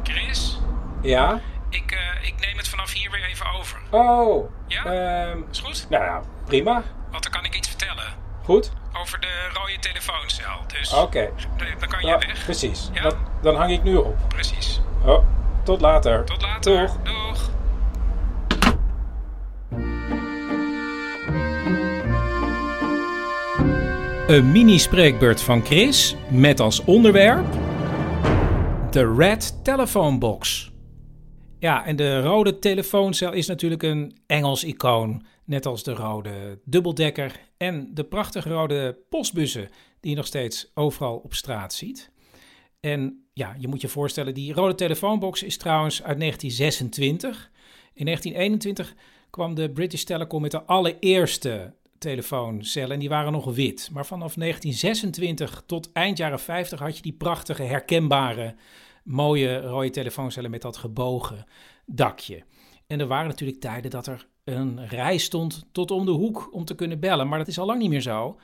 Chris, 0.03 0.59
Ja? 1.01 1.39
ik, 1.69 1.91
eh, 1.91 2.27
ik 2.27 2.33
neem 2.39 2.57
het 2.57 2.67
vanaf 2.67 2.93
hier 2.93 3.11
weer 3.11 3.23
even 3.25 3.45
over. 3.59 3.79
Oh, 3.89 4.51
Ja? 4.67 4.83
ehm, 4.83 5.41
Is 5.51 5.59
goed? 5.59 5.87
nou 5.89 6.03
ja, 6.03 6.21
prima. 6.45 6.83
Want 7.11 7.23
dan 7.23 7.31
kan 7.31 7.45
ik 7.45 7.55
iets 7.55 7.67
vertellen 7.67 8.03
Goed? 8.43 8.71
Over 9.09 9.21
de 9.21 9.49
rode 9.53 9.79
telefooncel. 9.79 10.51
Dus 10.79 10.93
Oké. 10.93 11.29
dan 11.79 11.89
kan 11.89 11.99
je 12.01 12.07
Ja, 12.07 12.17
weg. 12.17 12.43
precies. 12.43 12.89
Ja? 12.93 13.01
Dan, 13.01 13.13
dan 13.41 13.55
hang 13.55 13.71
ik 13.71 13.83
nu 13.83 13.95
op. 13.95 14.15
Precies. 14.27 14.81
Oh, 15.05 15.25
tot 15.63 15.81
later. 15.81 16.25
Tot 16.25 16.41
later. 16.41 16.87
Doeg. 16.87 16.97
Doeg. 17.03 17.49
Een 24.27 24.51
mini-spreekbeurt 24.51 25.41
van 25.41 25.65
Chris 25.65 26.15
met 26.27 26.59
als 26.59 26.83
onderwerp 26.83 27.45
de 28.91 29.13
Red 29.17 29.63
Telephone 29.63 30.17
Box. 30.17 30.71
Ja, 31.59 31.85
en 31.85 31.95
de 31.95 32.21
rode 32.21 32.59
telefooncel 32.59 33.33
is 33.33 33.47
natuurlijk 33.47 33.83
een 33.83 34.17
Engels 34.27 34.63
icoon, 34.63 35.25
net 35.49 35.65
als 35.65 35.83
de 35.83 35.93
rode 35.93 36.59
dubbeldekker 36.63 37.39
en 37.57 37.93
de 37.93 38.03
prachtige 38.03 38.49
rode 38.49 38.97
postbussen 39.09 39.69
die 39.99 40.09
je 40.09 40.15
nog 40.15 40.25
steeds 40.25 40.71
overal 40.73 41.17
op 41.17 41.33
straat 41.33 41.73
ziet. 41.73 42.11
En 42.79 43.25
ja, 43.33 43.55
je 43.59 43.67
moet 43.67 43.81
je 43.81 43.87
voorstellen, 43.87 44.33
die 44.33 44.53
rode 44.53 44.75
telefoonbox 44.75 45.43
is 45.43 45.57
trouwens 45.57 46.03
uit 46.03 46.19
1926. 46.19 47.51
In 47.93 48.05
1921 48.05 48.95
kwam 49.29 49.55
de 49.55 49.69
British 49.69 50.03
Telecom 50.03 50.41
met 50.41 50.51
de 50.51 50.63
allereerste 50.63 51.73
telefooncellen 51.97 52.91
en 52.91 52.99
die 52.99 53.09
waren 53.09 53.31
nog 53.31 53.55
wit. 53.55 53.89
Maar 53.91 54.05
vanaf 54.05 54.33
1926 54.33 55.63
tot 55.65 55.91
eind 55.91 56.17
jaren 56.17 56.39
50 56.39 56.79
had 56.79 56.95
je 56.95 57.01
die 57.01 57.13
prachtige, 57.13 57.63
herkenbare, 57.63 58.55
mooie 59.03 59.61
rode 59.61 59.89
telefooncellen 59.89 60.51
met 60.51 60.61
dat 60.61 60.77
gebogen 60.77 61.45
dakje. 61.85 62.43
En 62.87 62.99
er 62.99 63.07
waren 63.07 63.27
natuurlijk 63.27 63.59
tijden 63.59 63.91
dat 63.91 64.07
er 64.07 64.27
een 64.55 64.87
rij 64.87 65.17
stond 65.17 65.65
tot 65.71 65.91
om 65.91 66.05
de 66.05 66.11
hoek 66.11 66.49
om 66.53 66.65
te 66.65 66.75
kunnen 66.75 66.99
bellen, 66.99 67.27
maar 67.27 67.37
dat 67.37 67.47
is 67.47 67.59
al 67.59 67.65
lang 67.65 67.79
niet 67.79 67.89
meer 67.89 68.01
zo. 68.01 68.39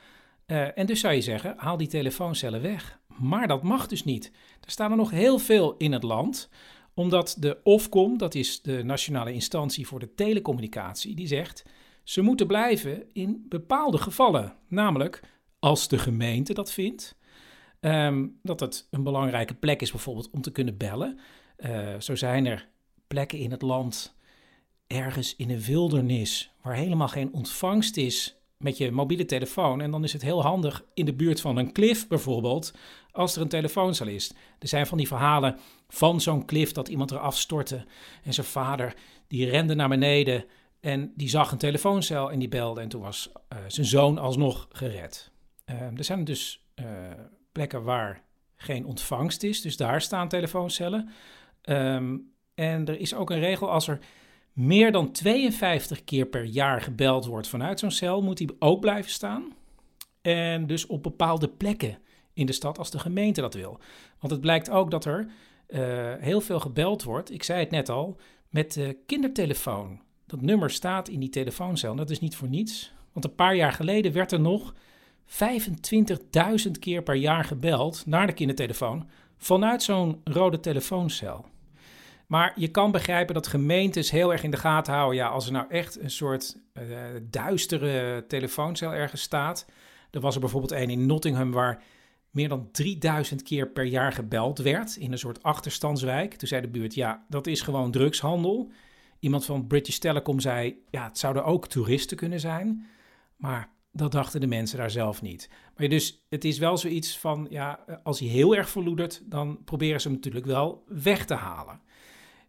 Eh, 0.45 0.77
en 0.77 0.85
dus 0.85 0.99
zou 0.99 1.13
je 1.13 1.21
zeggen, 1.21 1.53
haal 1.57 1.77
die 1.77 1.87
telefooncellen 1.87 2.61
weg. 2.61 2.99
Maar 3.07 3.47
dat 3.47 3.63
mag 3.63 3.87
dus 3.87 4.03
niet. 4.03 4.31
Er 4.61 4.71
staan 4.71 4.91
er 4.91 4.97
nog 4.97 5.11
heel 5.11 5.39
veel 5.39 5.75
in 5.77 5.91
het 5.91 6.03
land, 6.03 6.49
omdat 6.93 7.35
de 7.39 7.59
Ofcom, 7.63 8.17
dat 8.17 8.35
is 8.35 8.61
de 8.61 8.83
nationale 8.83 9.33
instantie 9.33 9.87
voor 9.87 9.99
de 9.99 10.13
telecommunicatie, 10.13 11.15
die 11.15 11.27
zegt 11.27 11.63
ze 12.03 12.21
moeten 12.21 12.47
blijven 12.47 13.03
in 13.13 13.45
bepaalde 13.49 13.97
gevallen. 13.97 14.55
Namelijk 14.67 15.21
als 15.59 15.87
de 15.87 15.97
gemeente 15.97 16.53
dat 16.53 16.71
vindt, 16.71 17.17
ehm, 17.79 18.27
dat 18.41 18.59
het 18.59 18.87
een 18.91 19.03
belangrijke 19.03 19.53
plek 19.53 19.81
is 19.81 19.91
bijvoorbeeld 19.91 20.29
om 20.29 20.41
te 20.41 20.51
kunnen 20.51 20.77
bellen. 20.77 21.19
Eh, 21.55 21.99
zo 21.99 22.15
zijn 22.15 22.45
er 22.45 22.69
plekken 23.07 23.39
in 23.39 23.51
het 23.51 23.61
land, 23.61 24.14
ergens 24.87 25.35
in 25.35 25.49
een 25.49 25.61
wildernis, 25.61 26.51
waar 26.61 26.75
helemaal 26.75 27.07
geen 27.07 27.33
ontvangst 27.33 27.97
is 27.97 28.35
met 28.57 28.77
je 28.77 28.91
mobiele 28.91 29.25
telefoon. 29.25 29.81
En 29.81 29.91
dan 29.91 30.03
is 30.03 30.13
het 30.13 30.21
heel 30.21 30.41
handig 30.41 30.85
in 30.93 31.05
de 31.05 31.13
buurt 31.13 31.41
van 31.41 31.57
een 31.57 31.71
klif 31.71 32.07
bijvoorbeeld, 32.07 32.73
als 33.11 33.35
er 33.35 33.41
een 33.41 33.47
telefooncel 33.47 34.07
is. 34.07 34.33
Er 34.59 34.67
zijn 34.67 34.87
van 34.87 34.97
die 34.97 35.07
verhalen 35.07 35.59
van 35.87 36.21
zo'n 36.21 36.45
klif 36.45 36.71
dat 36.71 36.87
iemand 36.87 37.11
eraf 37.11 37.37
stortte 37.37 37.85
en 38.23 38.33
zijn 38.33 38.47
vader 38.47 38.95
die 39.27 39.49
rende 39.49 39.75
naar 39.75 39.89
beneden 39.89 40.45
en 40.79 41.11
die 41.15 41.29
zag 41.29 41.51
een 41.51 41.57
telefooncel 41.57 42.31
en 42.31 42.39
die 42.39 42.47
belde 42.47 42.81
en 42.81 42.89
toen 42.89 43.01
was 43.01 43.31
eh, 43.47 43.57
zijn 43.67 43.85
zoon 43.85 44.17
alsnog 44.17 44.67
gered. 44.71 45.31
Eh, 45.65 45.81
er 45.81 46.03
zijn 46.03 46.23
dus 46.23 46.63
eh, 46.75 46.85
plekken 47.51 47.83
waar 47.83 48.23
geen 48.55 48.85
ontvangst 48.85 49.43
is, 49.43 49.61
dus 49.61 49.77
daar 49.77 50.01
staan 50.01 50.27
telefooncellen. 50.27 51.09
Ehm, 51.61 52.17
en 52.53 52.85
er 52.85 52.99
is 52.99 53.13
ook 53.13 53.29
een 53.29 53.39
regel 53.39 53.71
als 53.71 53.87
er 53.87 53.99
meer 54.55 54.91
dan 54.91 55.11
52 55.11 56.03
keer 56.03 56.25
per 56.25 56.43
jaar 56.43 56.81
gebeld 56.81 57.25
wordt 57.25 57.47
vanuit 57.47 57.79
zo'n 57.79 57.91
cel, 57.91 58.21
moet 58.21 58.37
die 58.37 58.55
ook 58.59 58.79
blijven 58.79 59.11
staan. 59.11 59.53
En 60.21 60.67
dus 60.67 60.87
op 60.87 61.03
bepaalde 61.03 61.47
plekken 61.47 61.97
in 62.33 62.45
de 62.45 62.51
stad 62.51 62.77
als 62.77 62.91
de 62.91 62.99
gemeente 62.99 63.41
dat 63.41 63.53
wil. 63.53 63.79
Want 64.19 64.31
het 64.33 64.41
blijkt 64.41 64.69
ook 64.69 64.91
dat 64.91 65.05
er 65.05 65.27
eh, 65.67 66.13
heel 66.19 66.41
veel 66.41 66.59
gebeld 66.59 67.03
wordt, 67.03 67.31
ik 67.31 67.43
zei 67.43 67.59
het 67.59 67.71
net 67.71 67.89
al, 67.89 68.17
met 68.49 68.73
de 68.73 68.97
kindertelefoon. 69.05 70.01
Dat 70.25 70.41
nummer 70.41 70.69
staat 70.69 71.07
in 71.07 71.19
die 71.19 71.29
telefooncel 71.29 71.91
en 71.91 71.97
dat 71.97 72.09
is 72.09 72.19
niet 72.19 72.35
voor 72.35 72.47
niets. 72.47 72.93
Want 73.11 73.25
een 73.25 73.35
paar 73.35 73.55
jaar 73.55 73.71
geleden 73.71 74.11
werd 74.11 74.31
er 74.31 74.39
nog 74.39 74.73
25.000 75.25 76.71
keer 76.79 77.03
per 77.03 77.15
jaar 77.15 77.43
gebeld 77.43 78.05
naar 78.05 78.27
de 78.27 78.33
kindertelefoon 78.33 79.09
vanuit 79.37 79.83
zo'n 79.83 80.21
rode 80.23 80.59
telefooncel. 80.59 81.45
Maar 82.27 82.53
je 82.55 82.67
kan 82.67 82.91
begrijpen 82.91 83.33
dat 83.33 83.47
gemeentes 83.47 84.11
heel 84.11 84.31
erg 84.31 84.43
in 84.43 84.51
de 84.51 84.57
gaten 84.57 84.93
houden. 84.93 85.17
Ja, 85.17 85.27
als 85.27 85.45
er 85.45 85.51
nou 85.51 85.65
echt 85.69 85.99
een 85.99 86.11
soort 86.11 86.57
eh, 86.73 86.83
duistere 87.23 88.25
telefooncel 88.27 88.93
ergens 88.93 89.21
staat. 89.21 89.65
Er 90.11 90.19
was 90.19 90.33
er 90.33 90.39
bijvoorbeeld 90.39 90.71
een 90.71 90.89
in 90.89 91.05
Nottingham 91.05 91.51
waar 91.51 91.83
meer 92.35 92.49
dan 92.49 92.71
3000 92.71 93.43
keer 93.43 93.67
per 93.67 93.83
jaar 93.83 94.11
gebeld 94.11 94.59
werd 94.59 94.95
in 94.95 95.11
een 95.11 95.17
soort 95.17 95.43
achterstandswijk. 95.43 96.33
Toen 96.33 96.47
zei 96.47 96.61
de 96.61 96.67
buurt, 96.67 96.93
ja, 96.93 97.25
dat 97.29 97.47
is 97.47 97.61
gewoon 97.61 97.91
drugshandel. 97.91 98.71
Iemand 99.19 99.45
van 99.45 99.67
British 99.67 99.97
Telecom 99.97 100.39
zei, 100.39 100.83
ja, 100.89 101.03
het 101.03 101.17
zouden 101.17 101.45
ook 101.45 101.67
toeristen 101.67 102.17
kunnen 102.17 102.39
zijn. 102.39 102.87
Maar 103.35 103.69
dat 103.91 104.11
dachten 104.11 104.39
de 104.39 104.47
mensen 104.47 104.77
daar 104.77 104.91
zelf 104.91 105.21
niet. 105.21 105.49
Maar 105.77 105.87
dus 105.87 106.25
het 106.29 106.45
is 106.45 106.57
wel 106.57 106.77
zoiets 106.77 107.17
van, 107.19 107.47
ja, 107.49 107.85
als 108.03 108.19
hij 108.19 108.27
heel 108.27 108.55
erg 108.55 108.69
verloedert, 108.69 109.21
dan 109.25 109.63
proberen 109.63 110.01
ze 110.01 110.07
hem 110.07 110.15
natuurlijk 110.15 110.45
wel 110.45 110.83
weg 110.87 111.25
te 111.25 111.33
halen. 111.33 111.81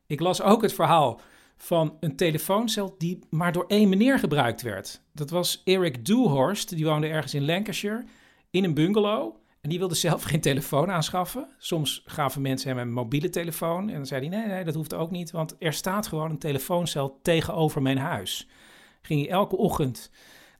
Ik 0.06 0.20
las 0.20 0.42
ook 0.42 0.62
het 0.62 0.72
verhaal 0.72 1.20
van 1.56 1.96
een 2.00 2.16
telefooncel 2.16 2.94
die 2.98 3.18
maar 3.30 3.52
door 3.52 3.64
één 3.66 3.88
meneer 3.88 4.18
gebruikt 4.18 4.62
werd. 4.62 5.00
Dat 5.12 5.30
was 5.30 5.62
Eric 5.64 6.06
Dewhurst, 6.06 6.68
die 6.68 6.84
woonde 6.84 7.06
ergens 7.06 7.34
in 7.34 7.44
Lancashire 7.44 8.04
in 8.50 8.64
een 8.64 8.74
bungalow. 8.74 9.34
En 9.60 9.68
die 9.68 9.78
wilde 9.78 9.94
zelf 9.94 10.22
geen 10.30 10.40
telefoon 10.40 10.90
aanschaffen. 10.90 11.48
Soms 11.58 12.02
gaven 12.06 12.42
mensen 12.42 12.68
hem 12.68 12.78
een 12.78 12.92
mobiele 12.92 13.30
telefoon. 13.30 13.88
En 13.88 13.94
dan 13.94 14.06
zei 14.06 14.28
hij, 14.28 14.38
nee, 14.38 14.46
nee, 14.46 14.64
dat 14.64 14.74
hoeft 14.74 14.94
ook 14.94 15.10
niet. 15.10 15.30
Want 15.30 15.56
er 15.58 15.72
staat 15.72 16.06
gewoon 16.06 16.30
een 16.30 16.38
telefooncel 16.38 17.18
tegenover 17.22 17.82
mijn 17.82 17.98
huis. 17.98 18.48
Ging 19.02 19.20
hij 19.20 19.30
elke 19.30 19.56
ochtend 19.56 20.10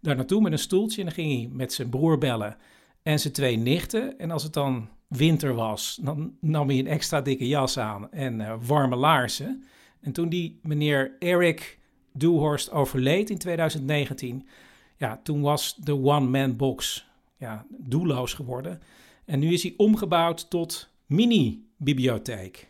daar 0.00 0.16
naartoe 0.16 0.40
met 0.40 0.52
een 0.52 0.58
stoeltje. 0.58 0.98
En 0.98 1.06
dan 1.06 1.14
ging 1.14 1.32
hij 1.32 1.48
met 1.52 1.72
zijn 1.72 1.88
broer 1.88 2.18
bellen 2.18 2.56
en 3.02 3.18
zijn 3.18 3.32
twee 3.32 3.56
nichten. 3.56 4.18
En 4.18 4.30
als 4.30 4.42
het 4.42 4.52
dan 4.52 4.88
winter 5.08 5.54
was, 5.54 5.98
dan 6.02 6.36
nam 6.40 6.68
hij 6.68 6.78
een 6.78 6.86
extra 6.86 7.20
dikke 7.20 7.48
jas 7.48 7.78
aan 7.78 8.12
en 8.12 8.40
eh, 8.40 8.54
warme 8.66 8.96
laarzen. 8.96 9.64
En 10.00 10.12
toen 10.12 10.28
die 10.28 10.58
meneer 10.62 11.16
Eric 11.18 11.78
Dewhurst 12.12 12.70
overleed 12.70 13.30
in 13.30 13.38
2019, 13.38 14.48
ja, 14.96 15.20
toen 15.22 15.40
was 15.40 15.76
de 15.76 15.94
one-man 16.02 16.56
box 16.56 17.06
ja, 17.36 17.66
doelloos 17.68 18.34
geworden. 18.34 18.82
En 19.24 19.38
nu 19.38 19.52
is 19.52 19.62
hij 19.62 19.74
omgebouwd 19.76 20.50
tot 20.50 20.88
mini-bibliotheek. 21.06 22.68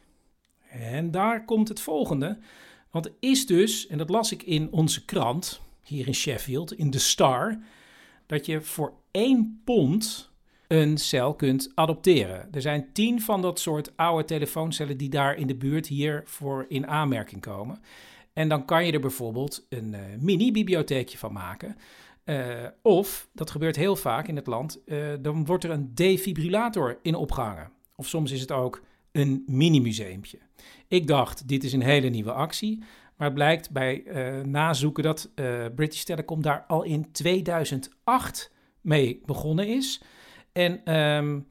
En 0.71 1.11
daar 1.11 1.45
komt 1.45 1.69
het 1.69 1.81
volgende. 1.81 2.39
Want 2.91 3.07
er 3.07 3.13
is 3.21 3.47
dus, 3.47 3.87
en 3.87 3.99
dat 3.99 4.11
las 4.11 4.33
ik 4.33 4.43
in 4.43 4.73
onze 4.73 5.05
krant, 5.05 5.61
hier 5.83 6.07
in 6.07 6.15
Sheffield, 6.15 6.73
in 6.73 6.91
The 6.91 6.99
Star, 6.99 7.59
dat 8.27 8.47
je 8.47 8.61
voor 8.61 8.93
één 9.11 9.61
pond 9.65 10.31
een 10.69 10.99
cel 10.99 11.35
kunt 11.35 11.73
adopteren. 11.75 12.49
Er 12.53 12.61
zijn 12.61 12.93
tien 12.93 13.21
van 13.21 13.43
dat 13.43 13.61
soort 13.61 13.97
oude 13.97 14.25
telefooncellen 14.25 14.97
die 14.97 15.09
daar 15.09 15.37
in 15.37 15.47
de 15.47 15.55
buurt 15.55 15.87
hiervoor 15.87 16.65
in 16.69 16.87
aanmerking 16.87 17.41
komen. 17.41 17.81
En 18.33 18.49
dan 18.49 18.65
kan 18.65 18.87
je 18.87 18.93
er 18.93 19.01
bijvoorbeeld 19.01 19.67
een 19.69 19.93
uh, 19.93 20.01
mini-bibliotheekje 20.21 21.19
van 21.19 21.33
maken. 21.33 21.77
Uh, 22.25 22.65
of, 22.83 23.29
dat 23.33 23.51
gebeurt 23.51 23.77
heel 23.77 23.97
vaak 23.97 24.29
in 24.29 24.37
het 24.37 24.47
land, 24.47 24.81
uh, 24.87 25.07
dan 25.21 25.45
wordt 25.45 25.65
er 25.65 25.71
een 25.71 25.95
defibrillator 25.95 26.99
in 27.03 27.15
opgehangen. 27.15 27.71
Of 27.97 28.09
soms 28.09 28.31
is 28.31 28.41
het 28.41 28.53
ook 28.53 28.83
een 29.13 29.43
mini-museumpje. 29.47 30.39
Ik 30.89 31.07
dacht, 31.07 31.49
dit 31.49 31.65
is 31.65 31.73
een 31.73 31.83
hele 31.83 32.09
nieuwe 32.09 32.33
actie. 32.33 32.79
Maar 33.17 33.27
het 33.27 33.35
blijkt 33.35 33.71
bij 33.71 34.03
nazoeken 34.45 35.03
dat 35.03 35.31
British 35.75 36.03
Telecom 36.03 36.43
daar 36.43 36.65
al 36.67 36.83
in 36.83 37.13
2008 37.13 38.53
mee 38.81 39.21
begonnen 39.25 39.69
is. 39.69 40.03
En 40.57 40.97
um, 40.97 41.47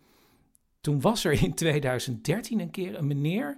toen 0.81 1.01
was 1.01 1.25
er 1.25 1.43
in 1.43 1.53
2013 1.63 2.59
een 2.59 2.71
keer 2.71 2.97
een 2.97 3.07
meneer 3.07 3.57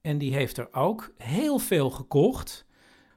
En 0.00 0.18
die 0.18 0.34
heeft 0.34 0.56
er 0.56 0.68
ook 0.72 1.12
heel 1.16 1.58
veel 1.58 1.90
gekocht 1.90 2.66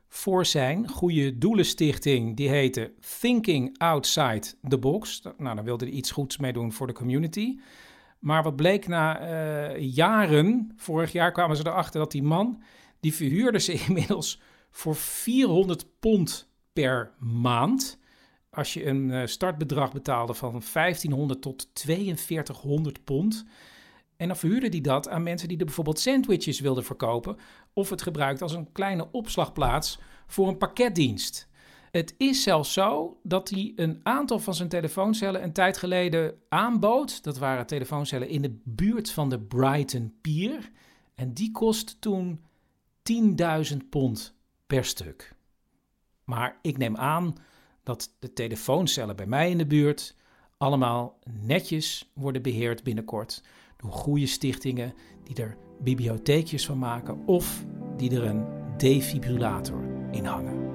voor 0.08 0.46
zijn 0.46 0.88
goede 0.88 1.38
doelenstichting. 1.38 2.36
Die 2.36 2.50
heette 2.50 2.94
Thinking 3.20 3.78
Outside 3.78 4.48
the 4.68 4.78
Box. 4.78 5.22
Nou, 5.38 5.56
dan 5.56 5.66
wilde 5.66 5.86
hij 5.86 5.94
iets 5.94 6.12
goeds 6.12 6.38
mee 6.38 6.54
doen 6.54 6.72
voor 6.72 6.88
de 6.88 6.94
community. 6.94 7.60
Maar 8.20 8.44
wat 8.44 8.56
bleek 8.56 8.88
na 8.88 9.20
eh, 9.20 9.94
jaren, 9.96 10.72
vorig 10.76 11.12
jaar 11.12 11.32
kwamen 11.32 11.58
ze 11.58 11.68
erachter 11.68 12.00
dat 12.00 12.12
die 12.12 12.24
man, 12.24 12.62
die 13.00 13.14
verhuurde 13.14 13.60
ze 13.60 13.74
inmiddels 13.88 14.42
voor 14.72 14.96
400 14.96 15.86
pond 16.00 16.50
per 16.74 17.12
maand. 17.20 18.00
Als 18.56 18.74
je 18.74 18.86
een 18.86 19.12
eh, 19.12 19.26
startbedrag 19.26 19.92
betaalde 19.92 20.34
van 20.34 20.62
1500 20.74 21.42
tot 21.42 21.70
4200 21.74 23.04
pond. 23.04 23.46
En 24.18 24.28
dan 24.28 24.38
verhuurde 24.38 24.68
hij 24.68 24.82
dat 24.82 25.10
aan 25.10 25.24
mensen 25.24 25.48
die 25.48 25.58
er 25.58 25.66
bijvoorbeeld 25.66 26.00
sandwiches 26.00 26.60
wilden 26.60 26.84
verkopen. 26.84 27.38
Of 27.74 27.90
het 27.90 28.02
gebruikt 28.02 28.42
als 28.42 28.54
een 28.54 28.72
kleine 28.72 29.12
opslagplaats 29.12 30.00
voor 30.28 30.48
een 30.48 30.58
pakketdienst. 30.58 31.50
Het 31.92 32.16
is 32.18 32.44
zelfs 32.44 32.74
zo 32.74 33.20
dat 33.24 33.50
hij 33.50 33.74
een 33.76 34.00
aantal 34.04 34.40
van 34.40 34.54
zijn 34.54 34.70
telefooncellen 34.70 35.44
een 35.44 35.54
tijd 35.54 35.78
geleden 35.78 36.34
aanbood. 36.50 37.24
Dat 37.24 37.38
waren 37.38 37.66
telefooncellen 37.66 38.30
in 38.30 38.42
de 38.42 38.60
buurt 38.64 39.12
van 39.12 39.30
de 39.30 39.40
Brighton 39.40 40.14
Pier. 40.22 40.72
En 41.16 41.34
die 41.34 41.52
kost 41.52 42.02
toen 42.02 42.42
10.000 43.72 43.78
pond 43.90 44.36
per 44.68 44.86
stuk. 44.86 45.36
Maar 46.24 46.60
ik 46.62 46.78
neem 46.78 46.98
aan 46.98 47.36
dat 47.92 48.14
de 48.20 48.34
telefooncellen 48.34 49.16
bij 49.16 49.26
mij 49.26 49.50
in 49.50 49.58
de 49.58 49.66
buurt 49.66 50.16
allemaal 50.58 51.18
netjes 51.42 52.12
worden 52.14 52.42
beheerd 52.42 52.84
binnenkort 52.84 53.44
door 53.78 53.92
goede 53.92 54.26
stichtingen 54.26 54.94
die 55.24 55.44
er 55.44 55.58
bibliotheekjes 55.80 56.66
van 56.66 56.78
maken 56.78 57.26
of 57.26 57.66
die 57.98 58.16
er 58.16 58.24
een 58.24 58.46
defibrillator 58.78 59.84
in 60.12 60.26
hangen. 60.26 60.70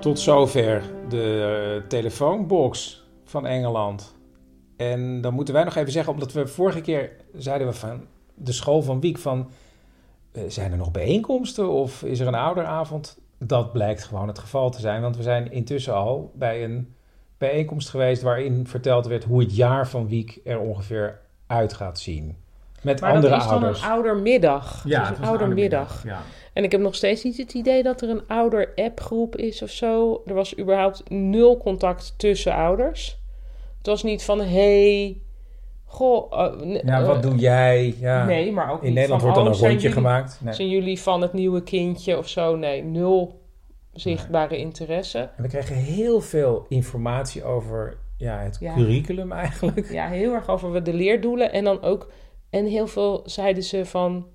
Tot 0.00 0.18
zover 0.18 0.82
de 1.08 1.78
uh, 1.82 1.88
telefoonbox 1.88 3.02
van 3.24 3.46
Engeland. 3.46 4.14
En 4.76 5.20
dan 5.20 5.34
moeten 5.34 5.54
wij 5.54 5.64
nog 5.64 5.76
even 5.76 5.92
zeggen, 5.92 6.12
omdat 6.12 6.32
we 6.32 6.46
vorige 6.46 6.80
keer 6.80 7.16
zeiden 7.34 7.66
we 7.66 7.72
van 7.72 8.06
de 8.34 8.52
school 8.52 8.82
van 8.82 9.00
Wiek 9.00 9.18
van... 9.18 9.50
Uh, 10.36 10.42
zijn 10.48 10.72
er 10.72 10.78
nog 10.78 10.90
bijeenkomsten 10.90 11.68
of 11.68 12.02
is 12.02 12.20
er 12.20 12.26
een 12.26 12.34
ouderavond? 12.34 13.18
Dat 13.38 13.72
blijkt 13.72 14.04
gewoon 14.04 14.28
het 14.28 14.38
geval 14.38 14.70
te 14.70 14.80
zijn, 14.80 15.02
want 15.02 15.16
we 15.16 15.22
zijn 15.22 15.52
intussen 15.52 15.94
al 15.94 16.32
bij 16.34 16.64
een 16.64 16.94
bijeenkomst 17.38 17.88
geweest 17.88 18.22
waarin 18.22 18.66
verteld 18.66 19.06
werd 19.06 19.24
hoe 19.24 19.40
het 19.40 19.56
jaar 19.56 19.88
van 19.88 20.08
Wiek 20.08 20.40
er 20.44 20.58
ongeveer 20.58 21.20
uit 21.46 21.72
gaat 21.72 21.98
zien. 21.98 22.36
Met 22.82 23.00
maar 23.00 23.12
andere 23.12 23.32
dat 23.32 23.42
is 23.42 23.48
dan 23.48 23.58
ouders. 23.58 23.82
een 23.82 23.88
oudermiddag. 23.88 24.84
Ja, 24.86 24.98
Dus 24.98 25.08
het 25.08 25.18
een 25.18 25.24
een 25.24 25.30
oudermiddag. 25.30 26.04
Ja. 26.04 26.22
En 26.52 26.64
ik 26.64 26.72
heb 26.72 26.80
nog 26.80 26.94
steeds 26.94 27.22
niet 27.22 27.36
het 27.36 27.54
idee 27.54 27.82
dat 27.82 28.00
er 28.00 28.08
een 28.08 28.26
ouder-appgroep 28.26 29.36
is 29.36 29.62
of 29.62 29.70
zo. 29.70 30.22
Er 30.26 30.34
was 30.34 30.58
überhaupt 30.58 31.10
nul 31.10 31.56
contact 31.56 32.14
tussen 32.16 32.54
ouders. 32.54 33.18
Het 33.78 33.86
was 33.86 34.02
niet 34.02 34.24
van, 34.24 34.40
hey, 34.40 35.20
goh... 35.96 36.32
eh, 36.32 36.82
ja, 36.84 37.00
eh, 37.00 37.06
wat 37.06 37.22
doe 37.22 37.34
jij? 37.34 37.94
Ja. 37.98 38.24
Nee, 38.24 38.52
maar 38.52 38.70
ook 38.72 38.80
In 38.80 38.84
niet 38.86 38.94
Nederland 38.94 39.22
van, 39.22 39.30
wordt 39.30 39.44
dan 39.44 39.54
oh, 39.54 39.60
een 39.62 39.68
rondje 39.68 39.92
gemaakt. 39.92 40.40
Nee. 40.42 40.54
Zijn 40.54 40.68
jullie 40.68 41.00
van 41.00 41.22
het 41.22 41.32
nieuwe 41.32 41.62
kindje 41.62 42.18
of 42.18 42.28
zo? 42.28 42.56
Nee, 42.56 42.82
nul 42.82 43.40
zichtbare 43.92 44.58
interesse. 44.58 45.18
En 45.36 45.42
we 45.42 45.48
kregen 45.48 45.76
heel 45.76 46.20
veel 46.20 46.66
informatie 46.68 47.44
over 47.44 47.96
ja, 48.16 48.38
het 48.38 48.56
Ja. 48.60 48.74
curriculum 48.74 49.32
eigenlijk. 49.32 49.90
Ja, 49.92 50.08
heel 50.08 50.32
erg 50.32 50.48
over 50.48 50.82
de 50.82 50.94
leerdoelen. 50.94 51.52
En 51.52 51.64
dan 51.64 51.82
ook... 51.82 52.10
En 52.50 52.66
heel 52.66 52.86
veel 52.86 53.22
zeiden 53.24 53.62
ze 53.62 53.84
van... 53.84 54.26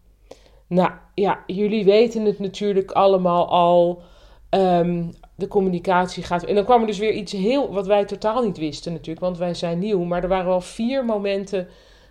Nou, 0.67 0.91
ja, 1.13 1.43
jullie 1.45 1.85
weten 1.85 2.25
het 2.25 2.39
natuurlijk 2.39 2.91
allemaal 2.91 3.49
al. 3.49 4.01
Ehm, 4.49 5.03
de 5.41 5.47
communicatie 5.47 6.23
gaat... 6.23 6.43
En 6.43 6.55
dan 6.55 6.65
kwam 6.65 6.81
er 6.81 6.87
dus 6.87 6.97
weer 6.97 7.13
iets 7.13 7.31
heel... 7.31 7.73
Wat 7.73 7.87
wij 7.87 8.05
totaal 8.05 8.43
niet 8.43 8.57
wisten 8.57 8.91
natuurlijk, 8.91 9.25
want 9.25 9.37
wij 9.37 9.53
zijn 9.53 9.79
nieuw. 9.79 10.03
Maar 10.03 10.23
er 10.23 10.29
waren 10.29 10.45
wel 10.45 10.61
vier 10.61 11.05
momenten 11.05 11.67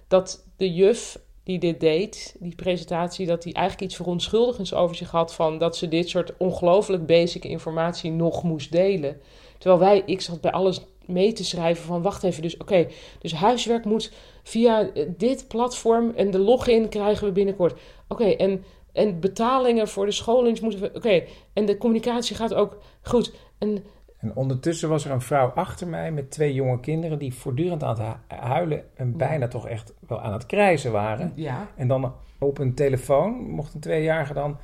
dat 0.09 0.45
de 0.57 0.75
juf 0.75 1.19
die 1.45 1.59
dit 1.59 1.81
deed, 1.81 2.37
die 2.39 2.55
presentatie, 2.55 3.27
dat 3.27 3.45
hij 3.45 3.53
eigenlijk 3.53 3.87
iets 3.87 3.97
verontschuldigends 3.97 4.75
over 4.75 4.97
zich 4.97 5.11
had 5.11 5.35
van 5.35 5.59
dat 5.59 5.77
ze 5.77 5.89
dit 5.89 6.09
soort 6.09 6.37
ongelooflijk 6.37 7.07
basic 7.07 7.45
informatie 7.45 8.11
nog 8.11 8.43
moest 8.43 8.73
delen. 8.73 9.21
Terwijl 9.59 9.81
wij, 9.81 10.03
ik 10.07 10.21
zat 10.21 10.41
bij 10.41 10.51
alles 10.51 10.81
mee 11.07 11.33
te 11.33 11.45
schrijven 11.45 11.85
van 11.85 12.03
wacht 12.03 12.23
even, 12.23 12.43
dus 12.43 12.57
oké, 12.57 12.87
dus 13.19 13.33
huiswerk 13.33 13.85
moet 13.85 14.13
via 14.43 14.91
eh, 14.91 15.09
dit 15.17 15.49
platform 15.49 16.13
en 16.17 16.31
de 16.31 16.39
login 16.39 16.89
krijgen 16.89 17.27
we 17.27 17.33
binnenkort. 17.33 17.81
Oké, 18.09 18.25
en, 18.25 18.65
en 18.93 19.21
betalingen 19.21 19.89
voor 19.89 20.07
de 20.07 20.13
schoolings 20.13 20.61
moeten 20.61 20.81
we, 20.81 20.91
oké, 20.95 21.23
en 21.53 21.67
de 21.67 21.77
communicatie 21.79 22.37
gaat 22.37 22.55
ook 22.55 22.79
goed. 23.03 23.35
En 23.59 23.85
En 24.19 24.37
ondertussen 24.37 24.89
was 24.89 25.05
er 25.05 25.11
een 25.11 25.21
vrouw 25.21 25.49
achter 25.49 25.89
mij 25.89 26.13
met 26.13 26.31
twee 26.31 26.55
jonge 26.55 26.81
kinderen 26.81 27.19
die 27.19 27.35
voortdurend 27.35 27.83
aan 27.83 27.99
het 27.99 27.99
hu- 28.29 28.37
huilen 28.37 28.85
en 28.95 29.17
bijna 29.17 29.49
toch 29.49 29.69
echt 29.69 29.95
wel 30.09 30.21
aan 30.21 30.33
het 30.33 30.47
krijzen 30.47 30.93
waren. 30.93 31.33
ja, 31.35 31.69
En 31.77 31.89
dan 31.89 32.15
op 32.39 32.59
een 32.59 32.75
telefoon 32.75 33.33
mocht 33.33 33.75
een 33.75 33.81
tweejarige 33.81 34.33
dan 34.35 34.59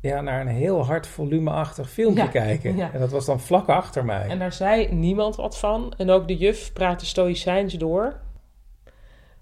ja, 0.00 0.20
naar 0.20 0.40
een 0.40 0.46
heel 0.46 0.84
hard 0.84 1.06
volumeachtig 1.06 1.90
filmpje 1.90 2.22
Ja, 2.22 2.28
kijken. 2.28 2.76
ja. 2.82 2.92
En 2.92 3.00
dat 3.00 3.10
was 3.10 3.26
dan 3.26 3.40
vlak 3.40 3.68
achter 3.68 4.04
mij. 4.04 4.26
En 4.28 4.38
daar 4.38 4.52
zei 4.52 4.92
niemand 4.94 5.36
wat 5.36 5.58
van. 5.58 5.92
En 5.96 6.10
ook 6.10 6.28
de 6.28 6.36
juf 6.36 6.72
praatte 6.72 7.06
stoïcijns 7.06 7.74
door. 7.74 8.20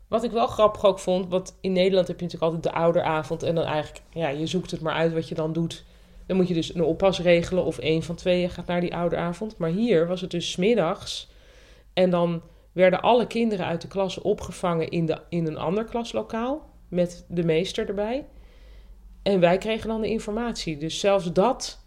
Wat 0.09 0.25
ik 0.25 0.31
wel 0.31 0.47
grappig 0.47 0.85
ook 0.85 0.99
vond, 0.99 1.29
want 1.29 1.59
in 1.61 1.73
Nederland 1.73 2.09
heb 2.09 2.21
je 2.21 2.25
natuurlijk 2.25 2.53
altijd 2.53 2.75
de 2.75 2.81
ouderavond. 2.81 3.43
En 3.43 3.55
dan 3.55 3.65
eigenlijk, 3.65 4.05
ja, 4.11 4.29
je 4.29 4.47
zoekt 4.47 4.71
het 4.71 4.81
maar 4.81 4.95
uit 4.95 5.13
wat 5.13 5.29
je 5.29 5.35
dan 5.35 5.53
doet. 5.53 5.85
Dan 6.27 6.37
moet 6.37 6.49
je 6.49 6.55
dus 6.55 6.75
een 6.75 6.83
oppas 6.83 7.21
regelen 7.21 7.65
of 7.65 7.79
één 7.79 8.03
van 8.03 8.15
tweeën 8.15 8.51
gaat 8.51 8.67
naar 8.67 8.81
die 8.81 8.97
ouderavond. 8.97 9.59
Maar 9.59 9.71
hier 9.71 10.07
was 10.07 10.21
het 10.21 10.31
dus 10.31 10.51
's 10.51 10.57
middags. 10.57 11.31
En 11.93 12.11
dan 12.11 12.43
werden 12.73 13.03
alle 13.03 13.27
kinderen 13.27 13.67
uit 13.67 13.81
de 13.81 13.89
klas 13.89 14.19
opgevangen 14.19 14.89
in, 14.89 15.07
de, 15.07 15.21
in 15.29 15.47
een 15.47 15.59
ander 15.59 15.85
klaslokaal. 15.85 16.71
Met 16.89 17.25
de 17.29 17.45
meester 17.45 17.89
erbij. 17.89 18.27
En 19.23 19.41
wij 19.41 19.59
kregen 19.59 19.89
dan 19.89 20.01
de 20.01 20.09
informatie. 20.09 20.77
Dus 20.77 21.01
zelfs 21.01 21.33
dat 21.33 21.85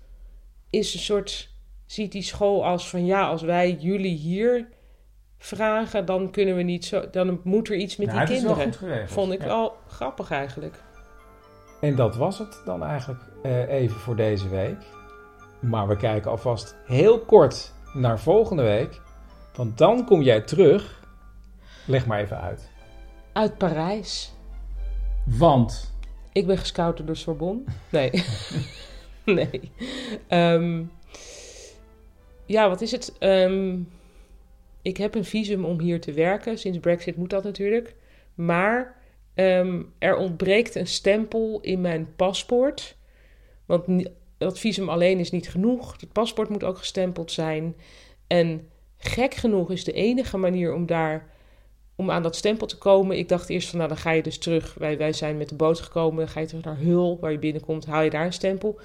is 0.70 0.94
een 0.94 1.00
soort 1.00 1.50
ziet 1.86 2.12
die 2.12 2.22
school 2.22 2.66
als 2.66 2.90
van 2.90 3.06
ja, 3.06 3.28
als 3.28 3.42
wij 3.42 3.78
jullie 3.80 4.16
hier 4.16 4.70
vragen, 5.40 6.06
dan 6.06 6.32
kunnen 6.32 6.56
we 6.56 6.62
niet 6.62 6.86
zo, 6.86 7.10
dan 7.12 7.40
moet 7.44 7.70
er 7.70 7.76
iets 7.76 7.96
met 7.98 8.08
Nou, 8.08 8.26
die 8.26 8.36
kinderen. 8.36 8.64
goed 8.64 8.76
geregeld. 8.76 9.12
Vond 9.12 9.32
ik 9.34 9.42
Ja. 9.42 9.48
wel 9.48 9.78
grappig 9.88 10.32
eigenlijk. 10.32 10.76
En 11.82 11.96
dat 11.96 12.16
was 12.16 12.38
het 12.40 12.62
dan 12.66 12.84
eigenlijk 12.84 13.22
eh, 13.44 13.70
even 13.70 14.00
voor 14.00 14.16
deze 14.16 14.50
week. 14.50 14.78
Maar 15.60 15.88
we 15.88 15.96
kijken 15.98 16.32
alvast 16.32 16.76
heel 16.86 17.20
kort 17.20 17.74
naar 17.94 18.20
volgende 18.20 18.64
week. 18.64 19.02
Want 19.56 19.78
dan 19.78 20.06
kom 20.06 20.22
jij 20.22 20.42
terug. 20.42 21.04
Leg 21.86 22.06
maar 22.06 22.20
even 22.20 22.42
uit. 22.42 22.70
Uit 23.34 23.58
Parijs. 23.58 24.34
Want 25.26 25.94
Ik 26.32 26.48
ben 26.48 26.58
gescout 26.58 27.08
door 27.08 27.16
Sorbonne. 27.16 27.62
Nee. 27.90 28.12
nee. 29.26 29.72
Ehm, 30.28 30.84
ja, 32.46 32.70
wat 32.70 32.82
is 32.82 32.92
het? 32.92 33.16
Ehm, 33.20 33.78
ik 34.90 34.98
heb 34.98 35.16
een 35.16 35.26
visum 35.26 35.66
om 35.66 35.80
hier 35.80 36.02
te 36.02 36.14
werken. 36.14 36.58
Sinds 36.58 36.80
Brexit 36.80 37.16
moet 37.16 37.30
dat 37.30 37.44
natuurlijk. 37.44 37.96
Maar 38.36 38.96
ehm, 39.34 39.84
er 39.98 40.18
ontbreekt 40.18 40.76
een 40.76 40.88
stempel 40.88 41.60
in 41.62 41.82
mijn 41.82 42.16
paspoort. 42.16 42.96
Want 43.66 44.10
dat 44.38 44.60
visum 44.60 44.90
alleen 44.90 45.20
is 45.20 45.32
niet 45.32 45.50
genoeg. 45.50 45.96
Het 46.00 46.12
paspoort 46.12 46.50
moet 46.50 46.64
ook 46.64 46.78
gestempeld 46.78 47.32
zijn. 47.32 47.76
En 48.28 48.68
gek 48.98 49.34
genoeg 49.34 49.72
is 49.72 49.84
de 49.84 49.94
enige 49.94 50.38
manier 50.38 50.74
om 50.74 50.86
daar 50.86 51.30
om 51.96 52.12
aan 52.12 52.24
dat 52.24 52.36
stempel 52.36 52.68
te 52.68 52.78
komen. 52.78 53.18
Ik 53.18 53.30
dacht 53.30 53.50
eerst 53.50 53.70
van, 53.70 53.78
nou 53.78 53.90
dan 53.90 53.98
ga 54.00 54.12
je 54.12 54.24
dus 54.24 54.38
terug. 54.38 54.74
Wij, 54.74 54.98
wij 54.98 55.14
zijn 55.14 55.38
met 55.38 55.50
de 55.50 55.56
boot 55.56 55.80
gekomen. 55.80 56.18
Dan 56.18 56.28
ga 56.28 56.40
je 56.40 56.46
terug 56.46 56.64
naar 56.64 56.78
Hul, 56.78 57.18
waar 57.20 57.32
je 57.32 57.40
binnenkomt. 57.40 57.86
Haal 57.86 58.02
je 58.02 58.10
daar 58.10 58.26
een 58.26 58.34
stempel. 58.34 58.80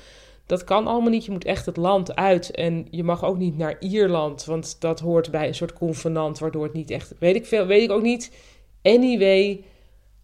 Dat 0.47 0.65
kan 0.65 0.87
allemaal 0.87 1.11
niet. 1.11 1.25
Je 1.25 1.31
moet 1.31 1.45
echt 1.45 1.67
het 1.67 1.77
land 1.77 2.17
uit. 2.17 2.51
En 2.51 2.87
je 2.91 3.05
mag 3.05 3.25
ook 3.25 3.37
niet 3.39 3.57
naar 3.57 3.77
Ierland. 3.81 4.45
Want 4.45 4.81
dat 4.81 5.01
hoort 5.01 5.31
bij 5.31 5.49
een 5.49 5.55
soort 5.55 5.73
convenant. 5.73 6.39
Waardoor 6.39 6.65
het 6.65 6.73
niet 6.73 6.91
echt... 6.91 7.15
Weet 7.19 7.35
ik 7.35 7.47
veel. 7.47 7.67
Weet 7.67 7.83
ik 7.83 7.91
ook 7.91 8.03
niet. 8.03 8.37
Anyway. 8.83 9.65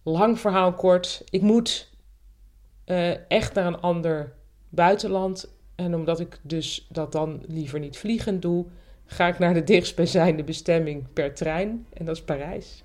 Lang 0.03 0.39
verhaal 0.39 0.73
kort. 0.73 1.23
Ik 1.29 1.41
moet 1.41 1.89
eh, 2.85 3.31
echt 3.31 3.53
naar 3.53 3.65
een 3.65 3.81
ander 3.81 4.33
buitenland. 4.69 5.53
En 5.75 5.95
omdat 5.95 6.19
ik 6.19 6.39
dus 6.41 6.87
dat 6.89 7.11
dan 7.11 7.43
liever 7.47 7.79
niet 7.79 7.97
vliegend 7.97 8.41
doe... 8.41 8.65
ga 9.05 9.27
ik 9.27 9.39
naar 9.39 9.53
de 9.53 9.63
dichtstbijzijnde 9.63 10.43
bestemming 10.43 11.13
per 11.13 11.33
trein. 11.33 11.85
En 11.93 12.05
dat 12.05 12.15
is 12.15 12.23
Parijs. 12.23 12.83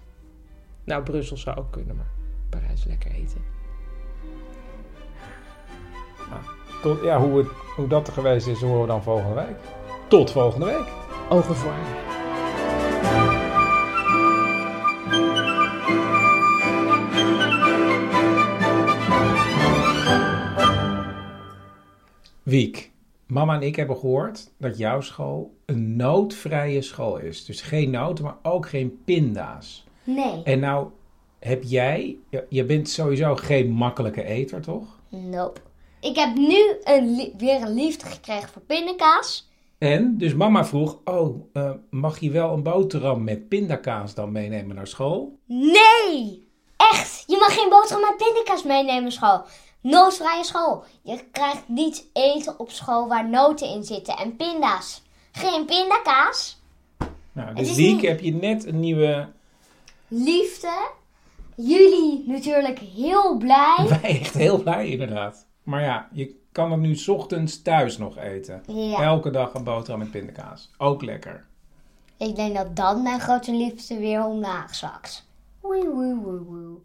Nou, 0.85 1.03
Brussel 1.03 1.37
zou 1.37 1.57
ook 1.57 1.72
kunnen, 1.72 1.96
maar 1.96 2.11
Parijs 2.51 2.85
lekker 2.85 3.11
eten 3.11 3.44
tot, 6.82 7.02
ja, 7.02 7.20
hoe, 7.20 7.38
het, 7.38 7.46
hoe 7.76 7.86
dat 7.86 8.06
er 8.06 8.12
geweest 8.12 8.46
is, 8.46 8.60
horen 8.60 8.80
we 8.80 8.86
dan 8.86 9.02
volgende 9.02 9.34
week. 9.34 9.56
Tot 10.08 10.30
volgende 10.30 10.66
week. 10.66 10.86
Ogen 11.28 11.54
voor. 11.54 11.72
Wiek, 22.42 22.92
mama 23.26 23.54
en 23.54 23.62
ik 23.62 23.76
hebben 23.76 23.96
gehoord 23.96 24.52
dat 24.58 24.78
jouw 24.78 25.00
school 25.00 25.54
een 25.64 25.96
noodvrije 25.96 26.82
school 26.82 27.16
is. 27.16 27.44
Dus 27.44 27.60
geen 27.60 27.90
noten, 27.90 28.24
maar 28.24 28.36
ook 28.42 28.68
geen 28.68 28.98
pinda's. 29.04 29.86
Nee. 30.04 30.42
En 30.42 30.58
nou 30.58 30.88
heb 31.38 31.62
jij, 31.62 32.16
je 32.48 32.64
bent 32.64 32.88
sowieso 32.88 33.34
geen 33.34 33.70
makkelijke 33.70 34.24
eter, 34.24 34.60
toch? 34.60 35.00
Nope. 35.08 35.60
Ik 36.07 36.16
heb 36.16 36.35
nu 36.35 36.77
een 36.85 37.33
weer 37.37 37.62
een 37.62 37.75
liefde 37.75 38.07
gekregen 38.07 38.49
voor 38.49 38.62
pindakaas. 38.62 39.49
En 39.79 40.19
dus 40.19 40.35
mama 40.35 40.64
vroeg, 40.64 40.99
oh, 41.05 41.45
eh, 41.53 41.71
mag 41.90 42.19
je 42.21 42.31
wel 42.31 42.53
een 42.53 42.62
boterham 42.62 43.25
met 43.25 43.49
pindakaas 43.49 44.14
dan 44.14 44.33
meenemen 44.33 44.77
naar 44.77 44.87
school? 44.87 45.38
Nee! 45.47 46.49
Echt! 46.77 47.25
Je 47.27 47.37
mag 47.38 47.55
geen 47.55 47.69
boterham 47.69 48.01
met 48.01 48.16
pindakaas 48.16 48.62
meenemen 48.62 49.03
naar 49.03 49.12
school. 49.12 49.42
Noodvrije 49.81 50.45
school. 50.45 50.85
Je 51.03 51.25
krijgt 51.33 51.69
niet 51.69 52.07
eten 52.12 52.59
op 52.59 52.71
school 52.71 53.09
waar 53.09 53.29
noten 53.29 53.69
in 53.69 53.85
zitten 53.85 54.16
en 54.16 54.37
pinda's. 54.37 55.03
Geen 55.33 55.64
pindakaas. 55.64 56.61
Nou, 57.33 57.55
dus 57.55 57.75
Wiek 57.75 57.95
niet- 57.97 58.07
heb 58.07 58.21
je 58.21 58.33
net 58.33 58.66
een 58.66 58.81
nieuwe, 58.81 59.29
Liefde. 60.09 60.88
Jullie 61.57 62.25
natuurlijk 62.27 62.79
heel 62.79 63.37
blij. 63.37 63.87
wij 64.01 64.21
echt 64.21 64.35
heel 64.35 64.62
blij 64.62 64.88
inderdaad. 64.88 65.47
Maar 65.66 65.83
ja, 65.83 66.09
je 66.12 66.35
kan 66.52 66.70
het 66.70 66.81
nu 66.81 66.94
's 66.94 67.09
ochtends 67.09 67.62
thuis 67.62 67.98
nog 67.98 68.18
eten. 68.18 68.62
Ja. 68.66 69.02
Elke 69.02 69.31
dag 69.31 69.55
een 69.55 69.64
boterham 69.64 69.98
met 69.98 70.11
pindakaas. 70.11 70.70
Ook 70.79 71.02
lekker. 71.02 71.46
Ik 72.16 72.37
denk 72.37 72.57
dat 72.57 72.76
dan 72.76 73.02
mijn 73.02 73.20
grote 73.20 73.52
liefde 73.52 73.98
weer 73.98 74.24
omlaag 74.24 74.74
zakt. 74.74 75.29
Oei, 75.64 75.88
oei, 75.88 76.12
oei. 76.26 76.76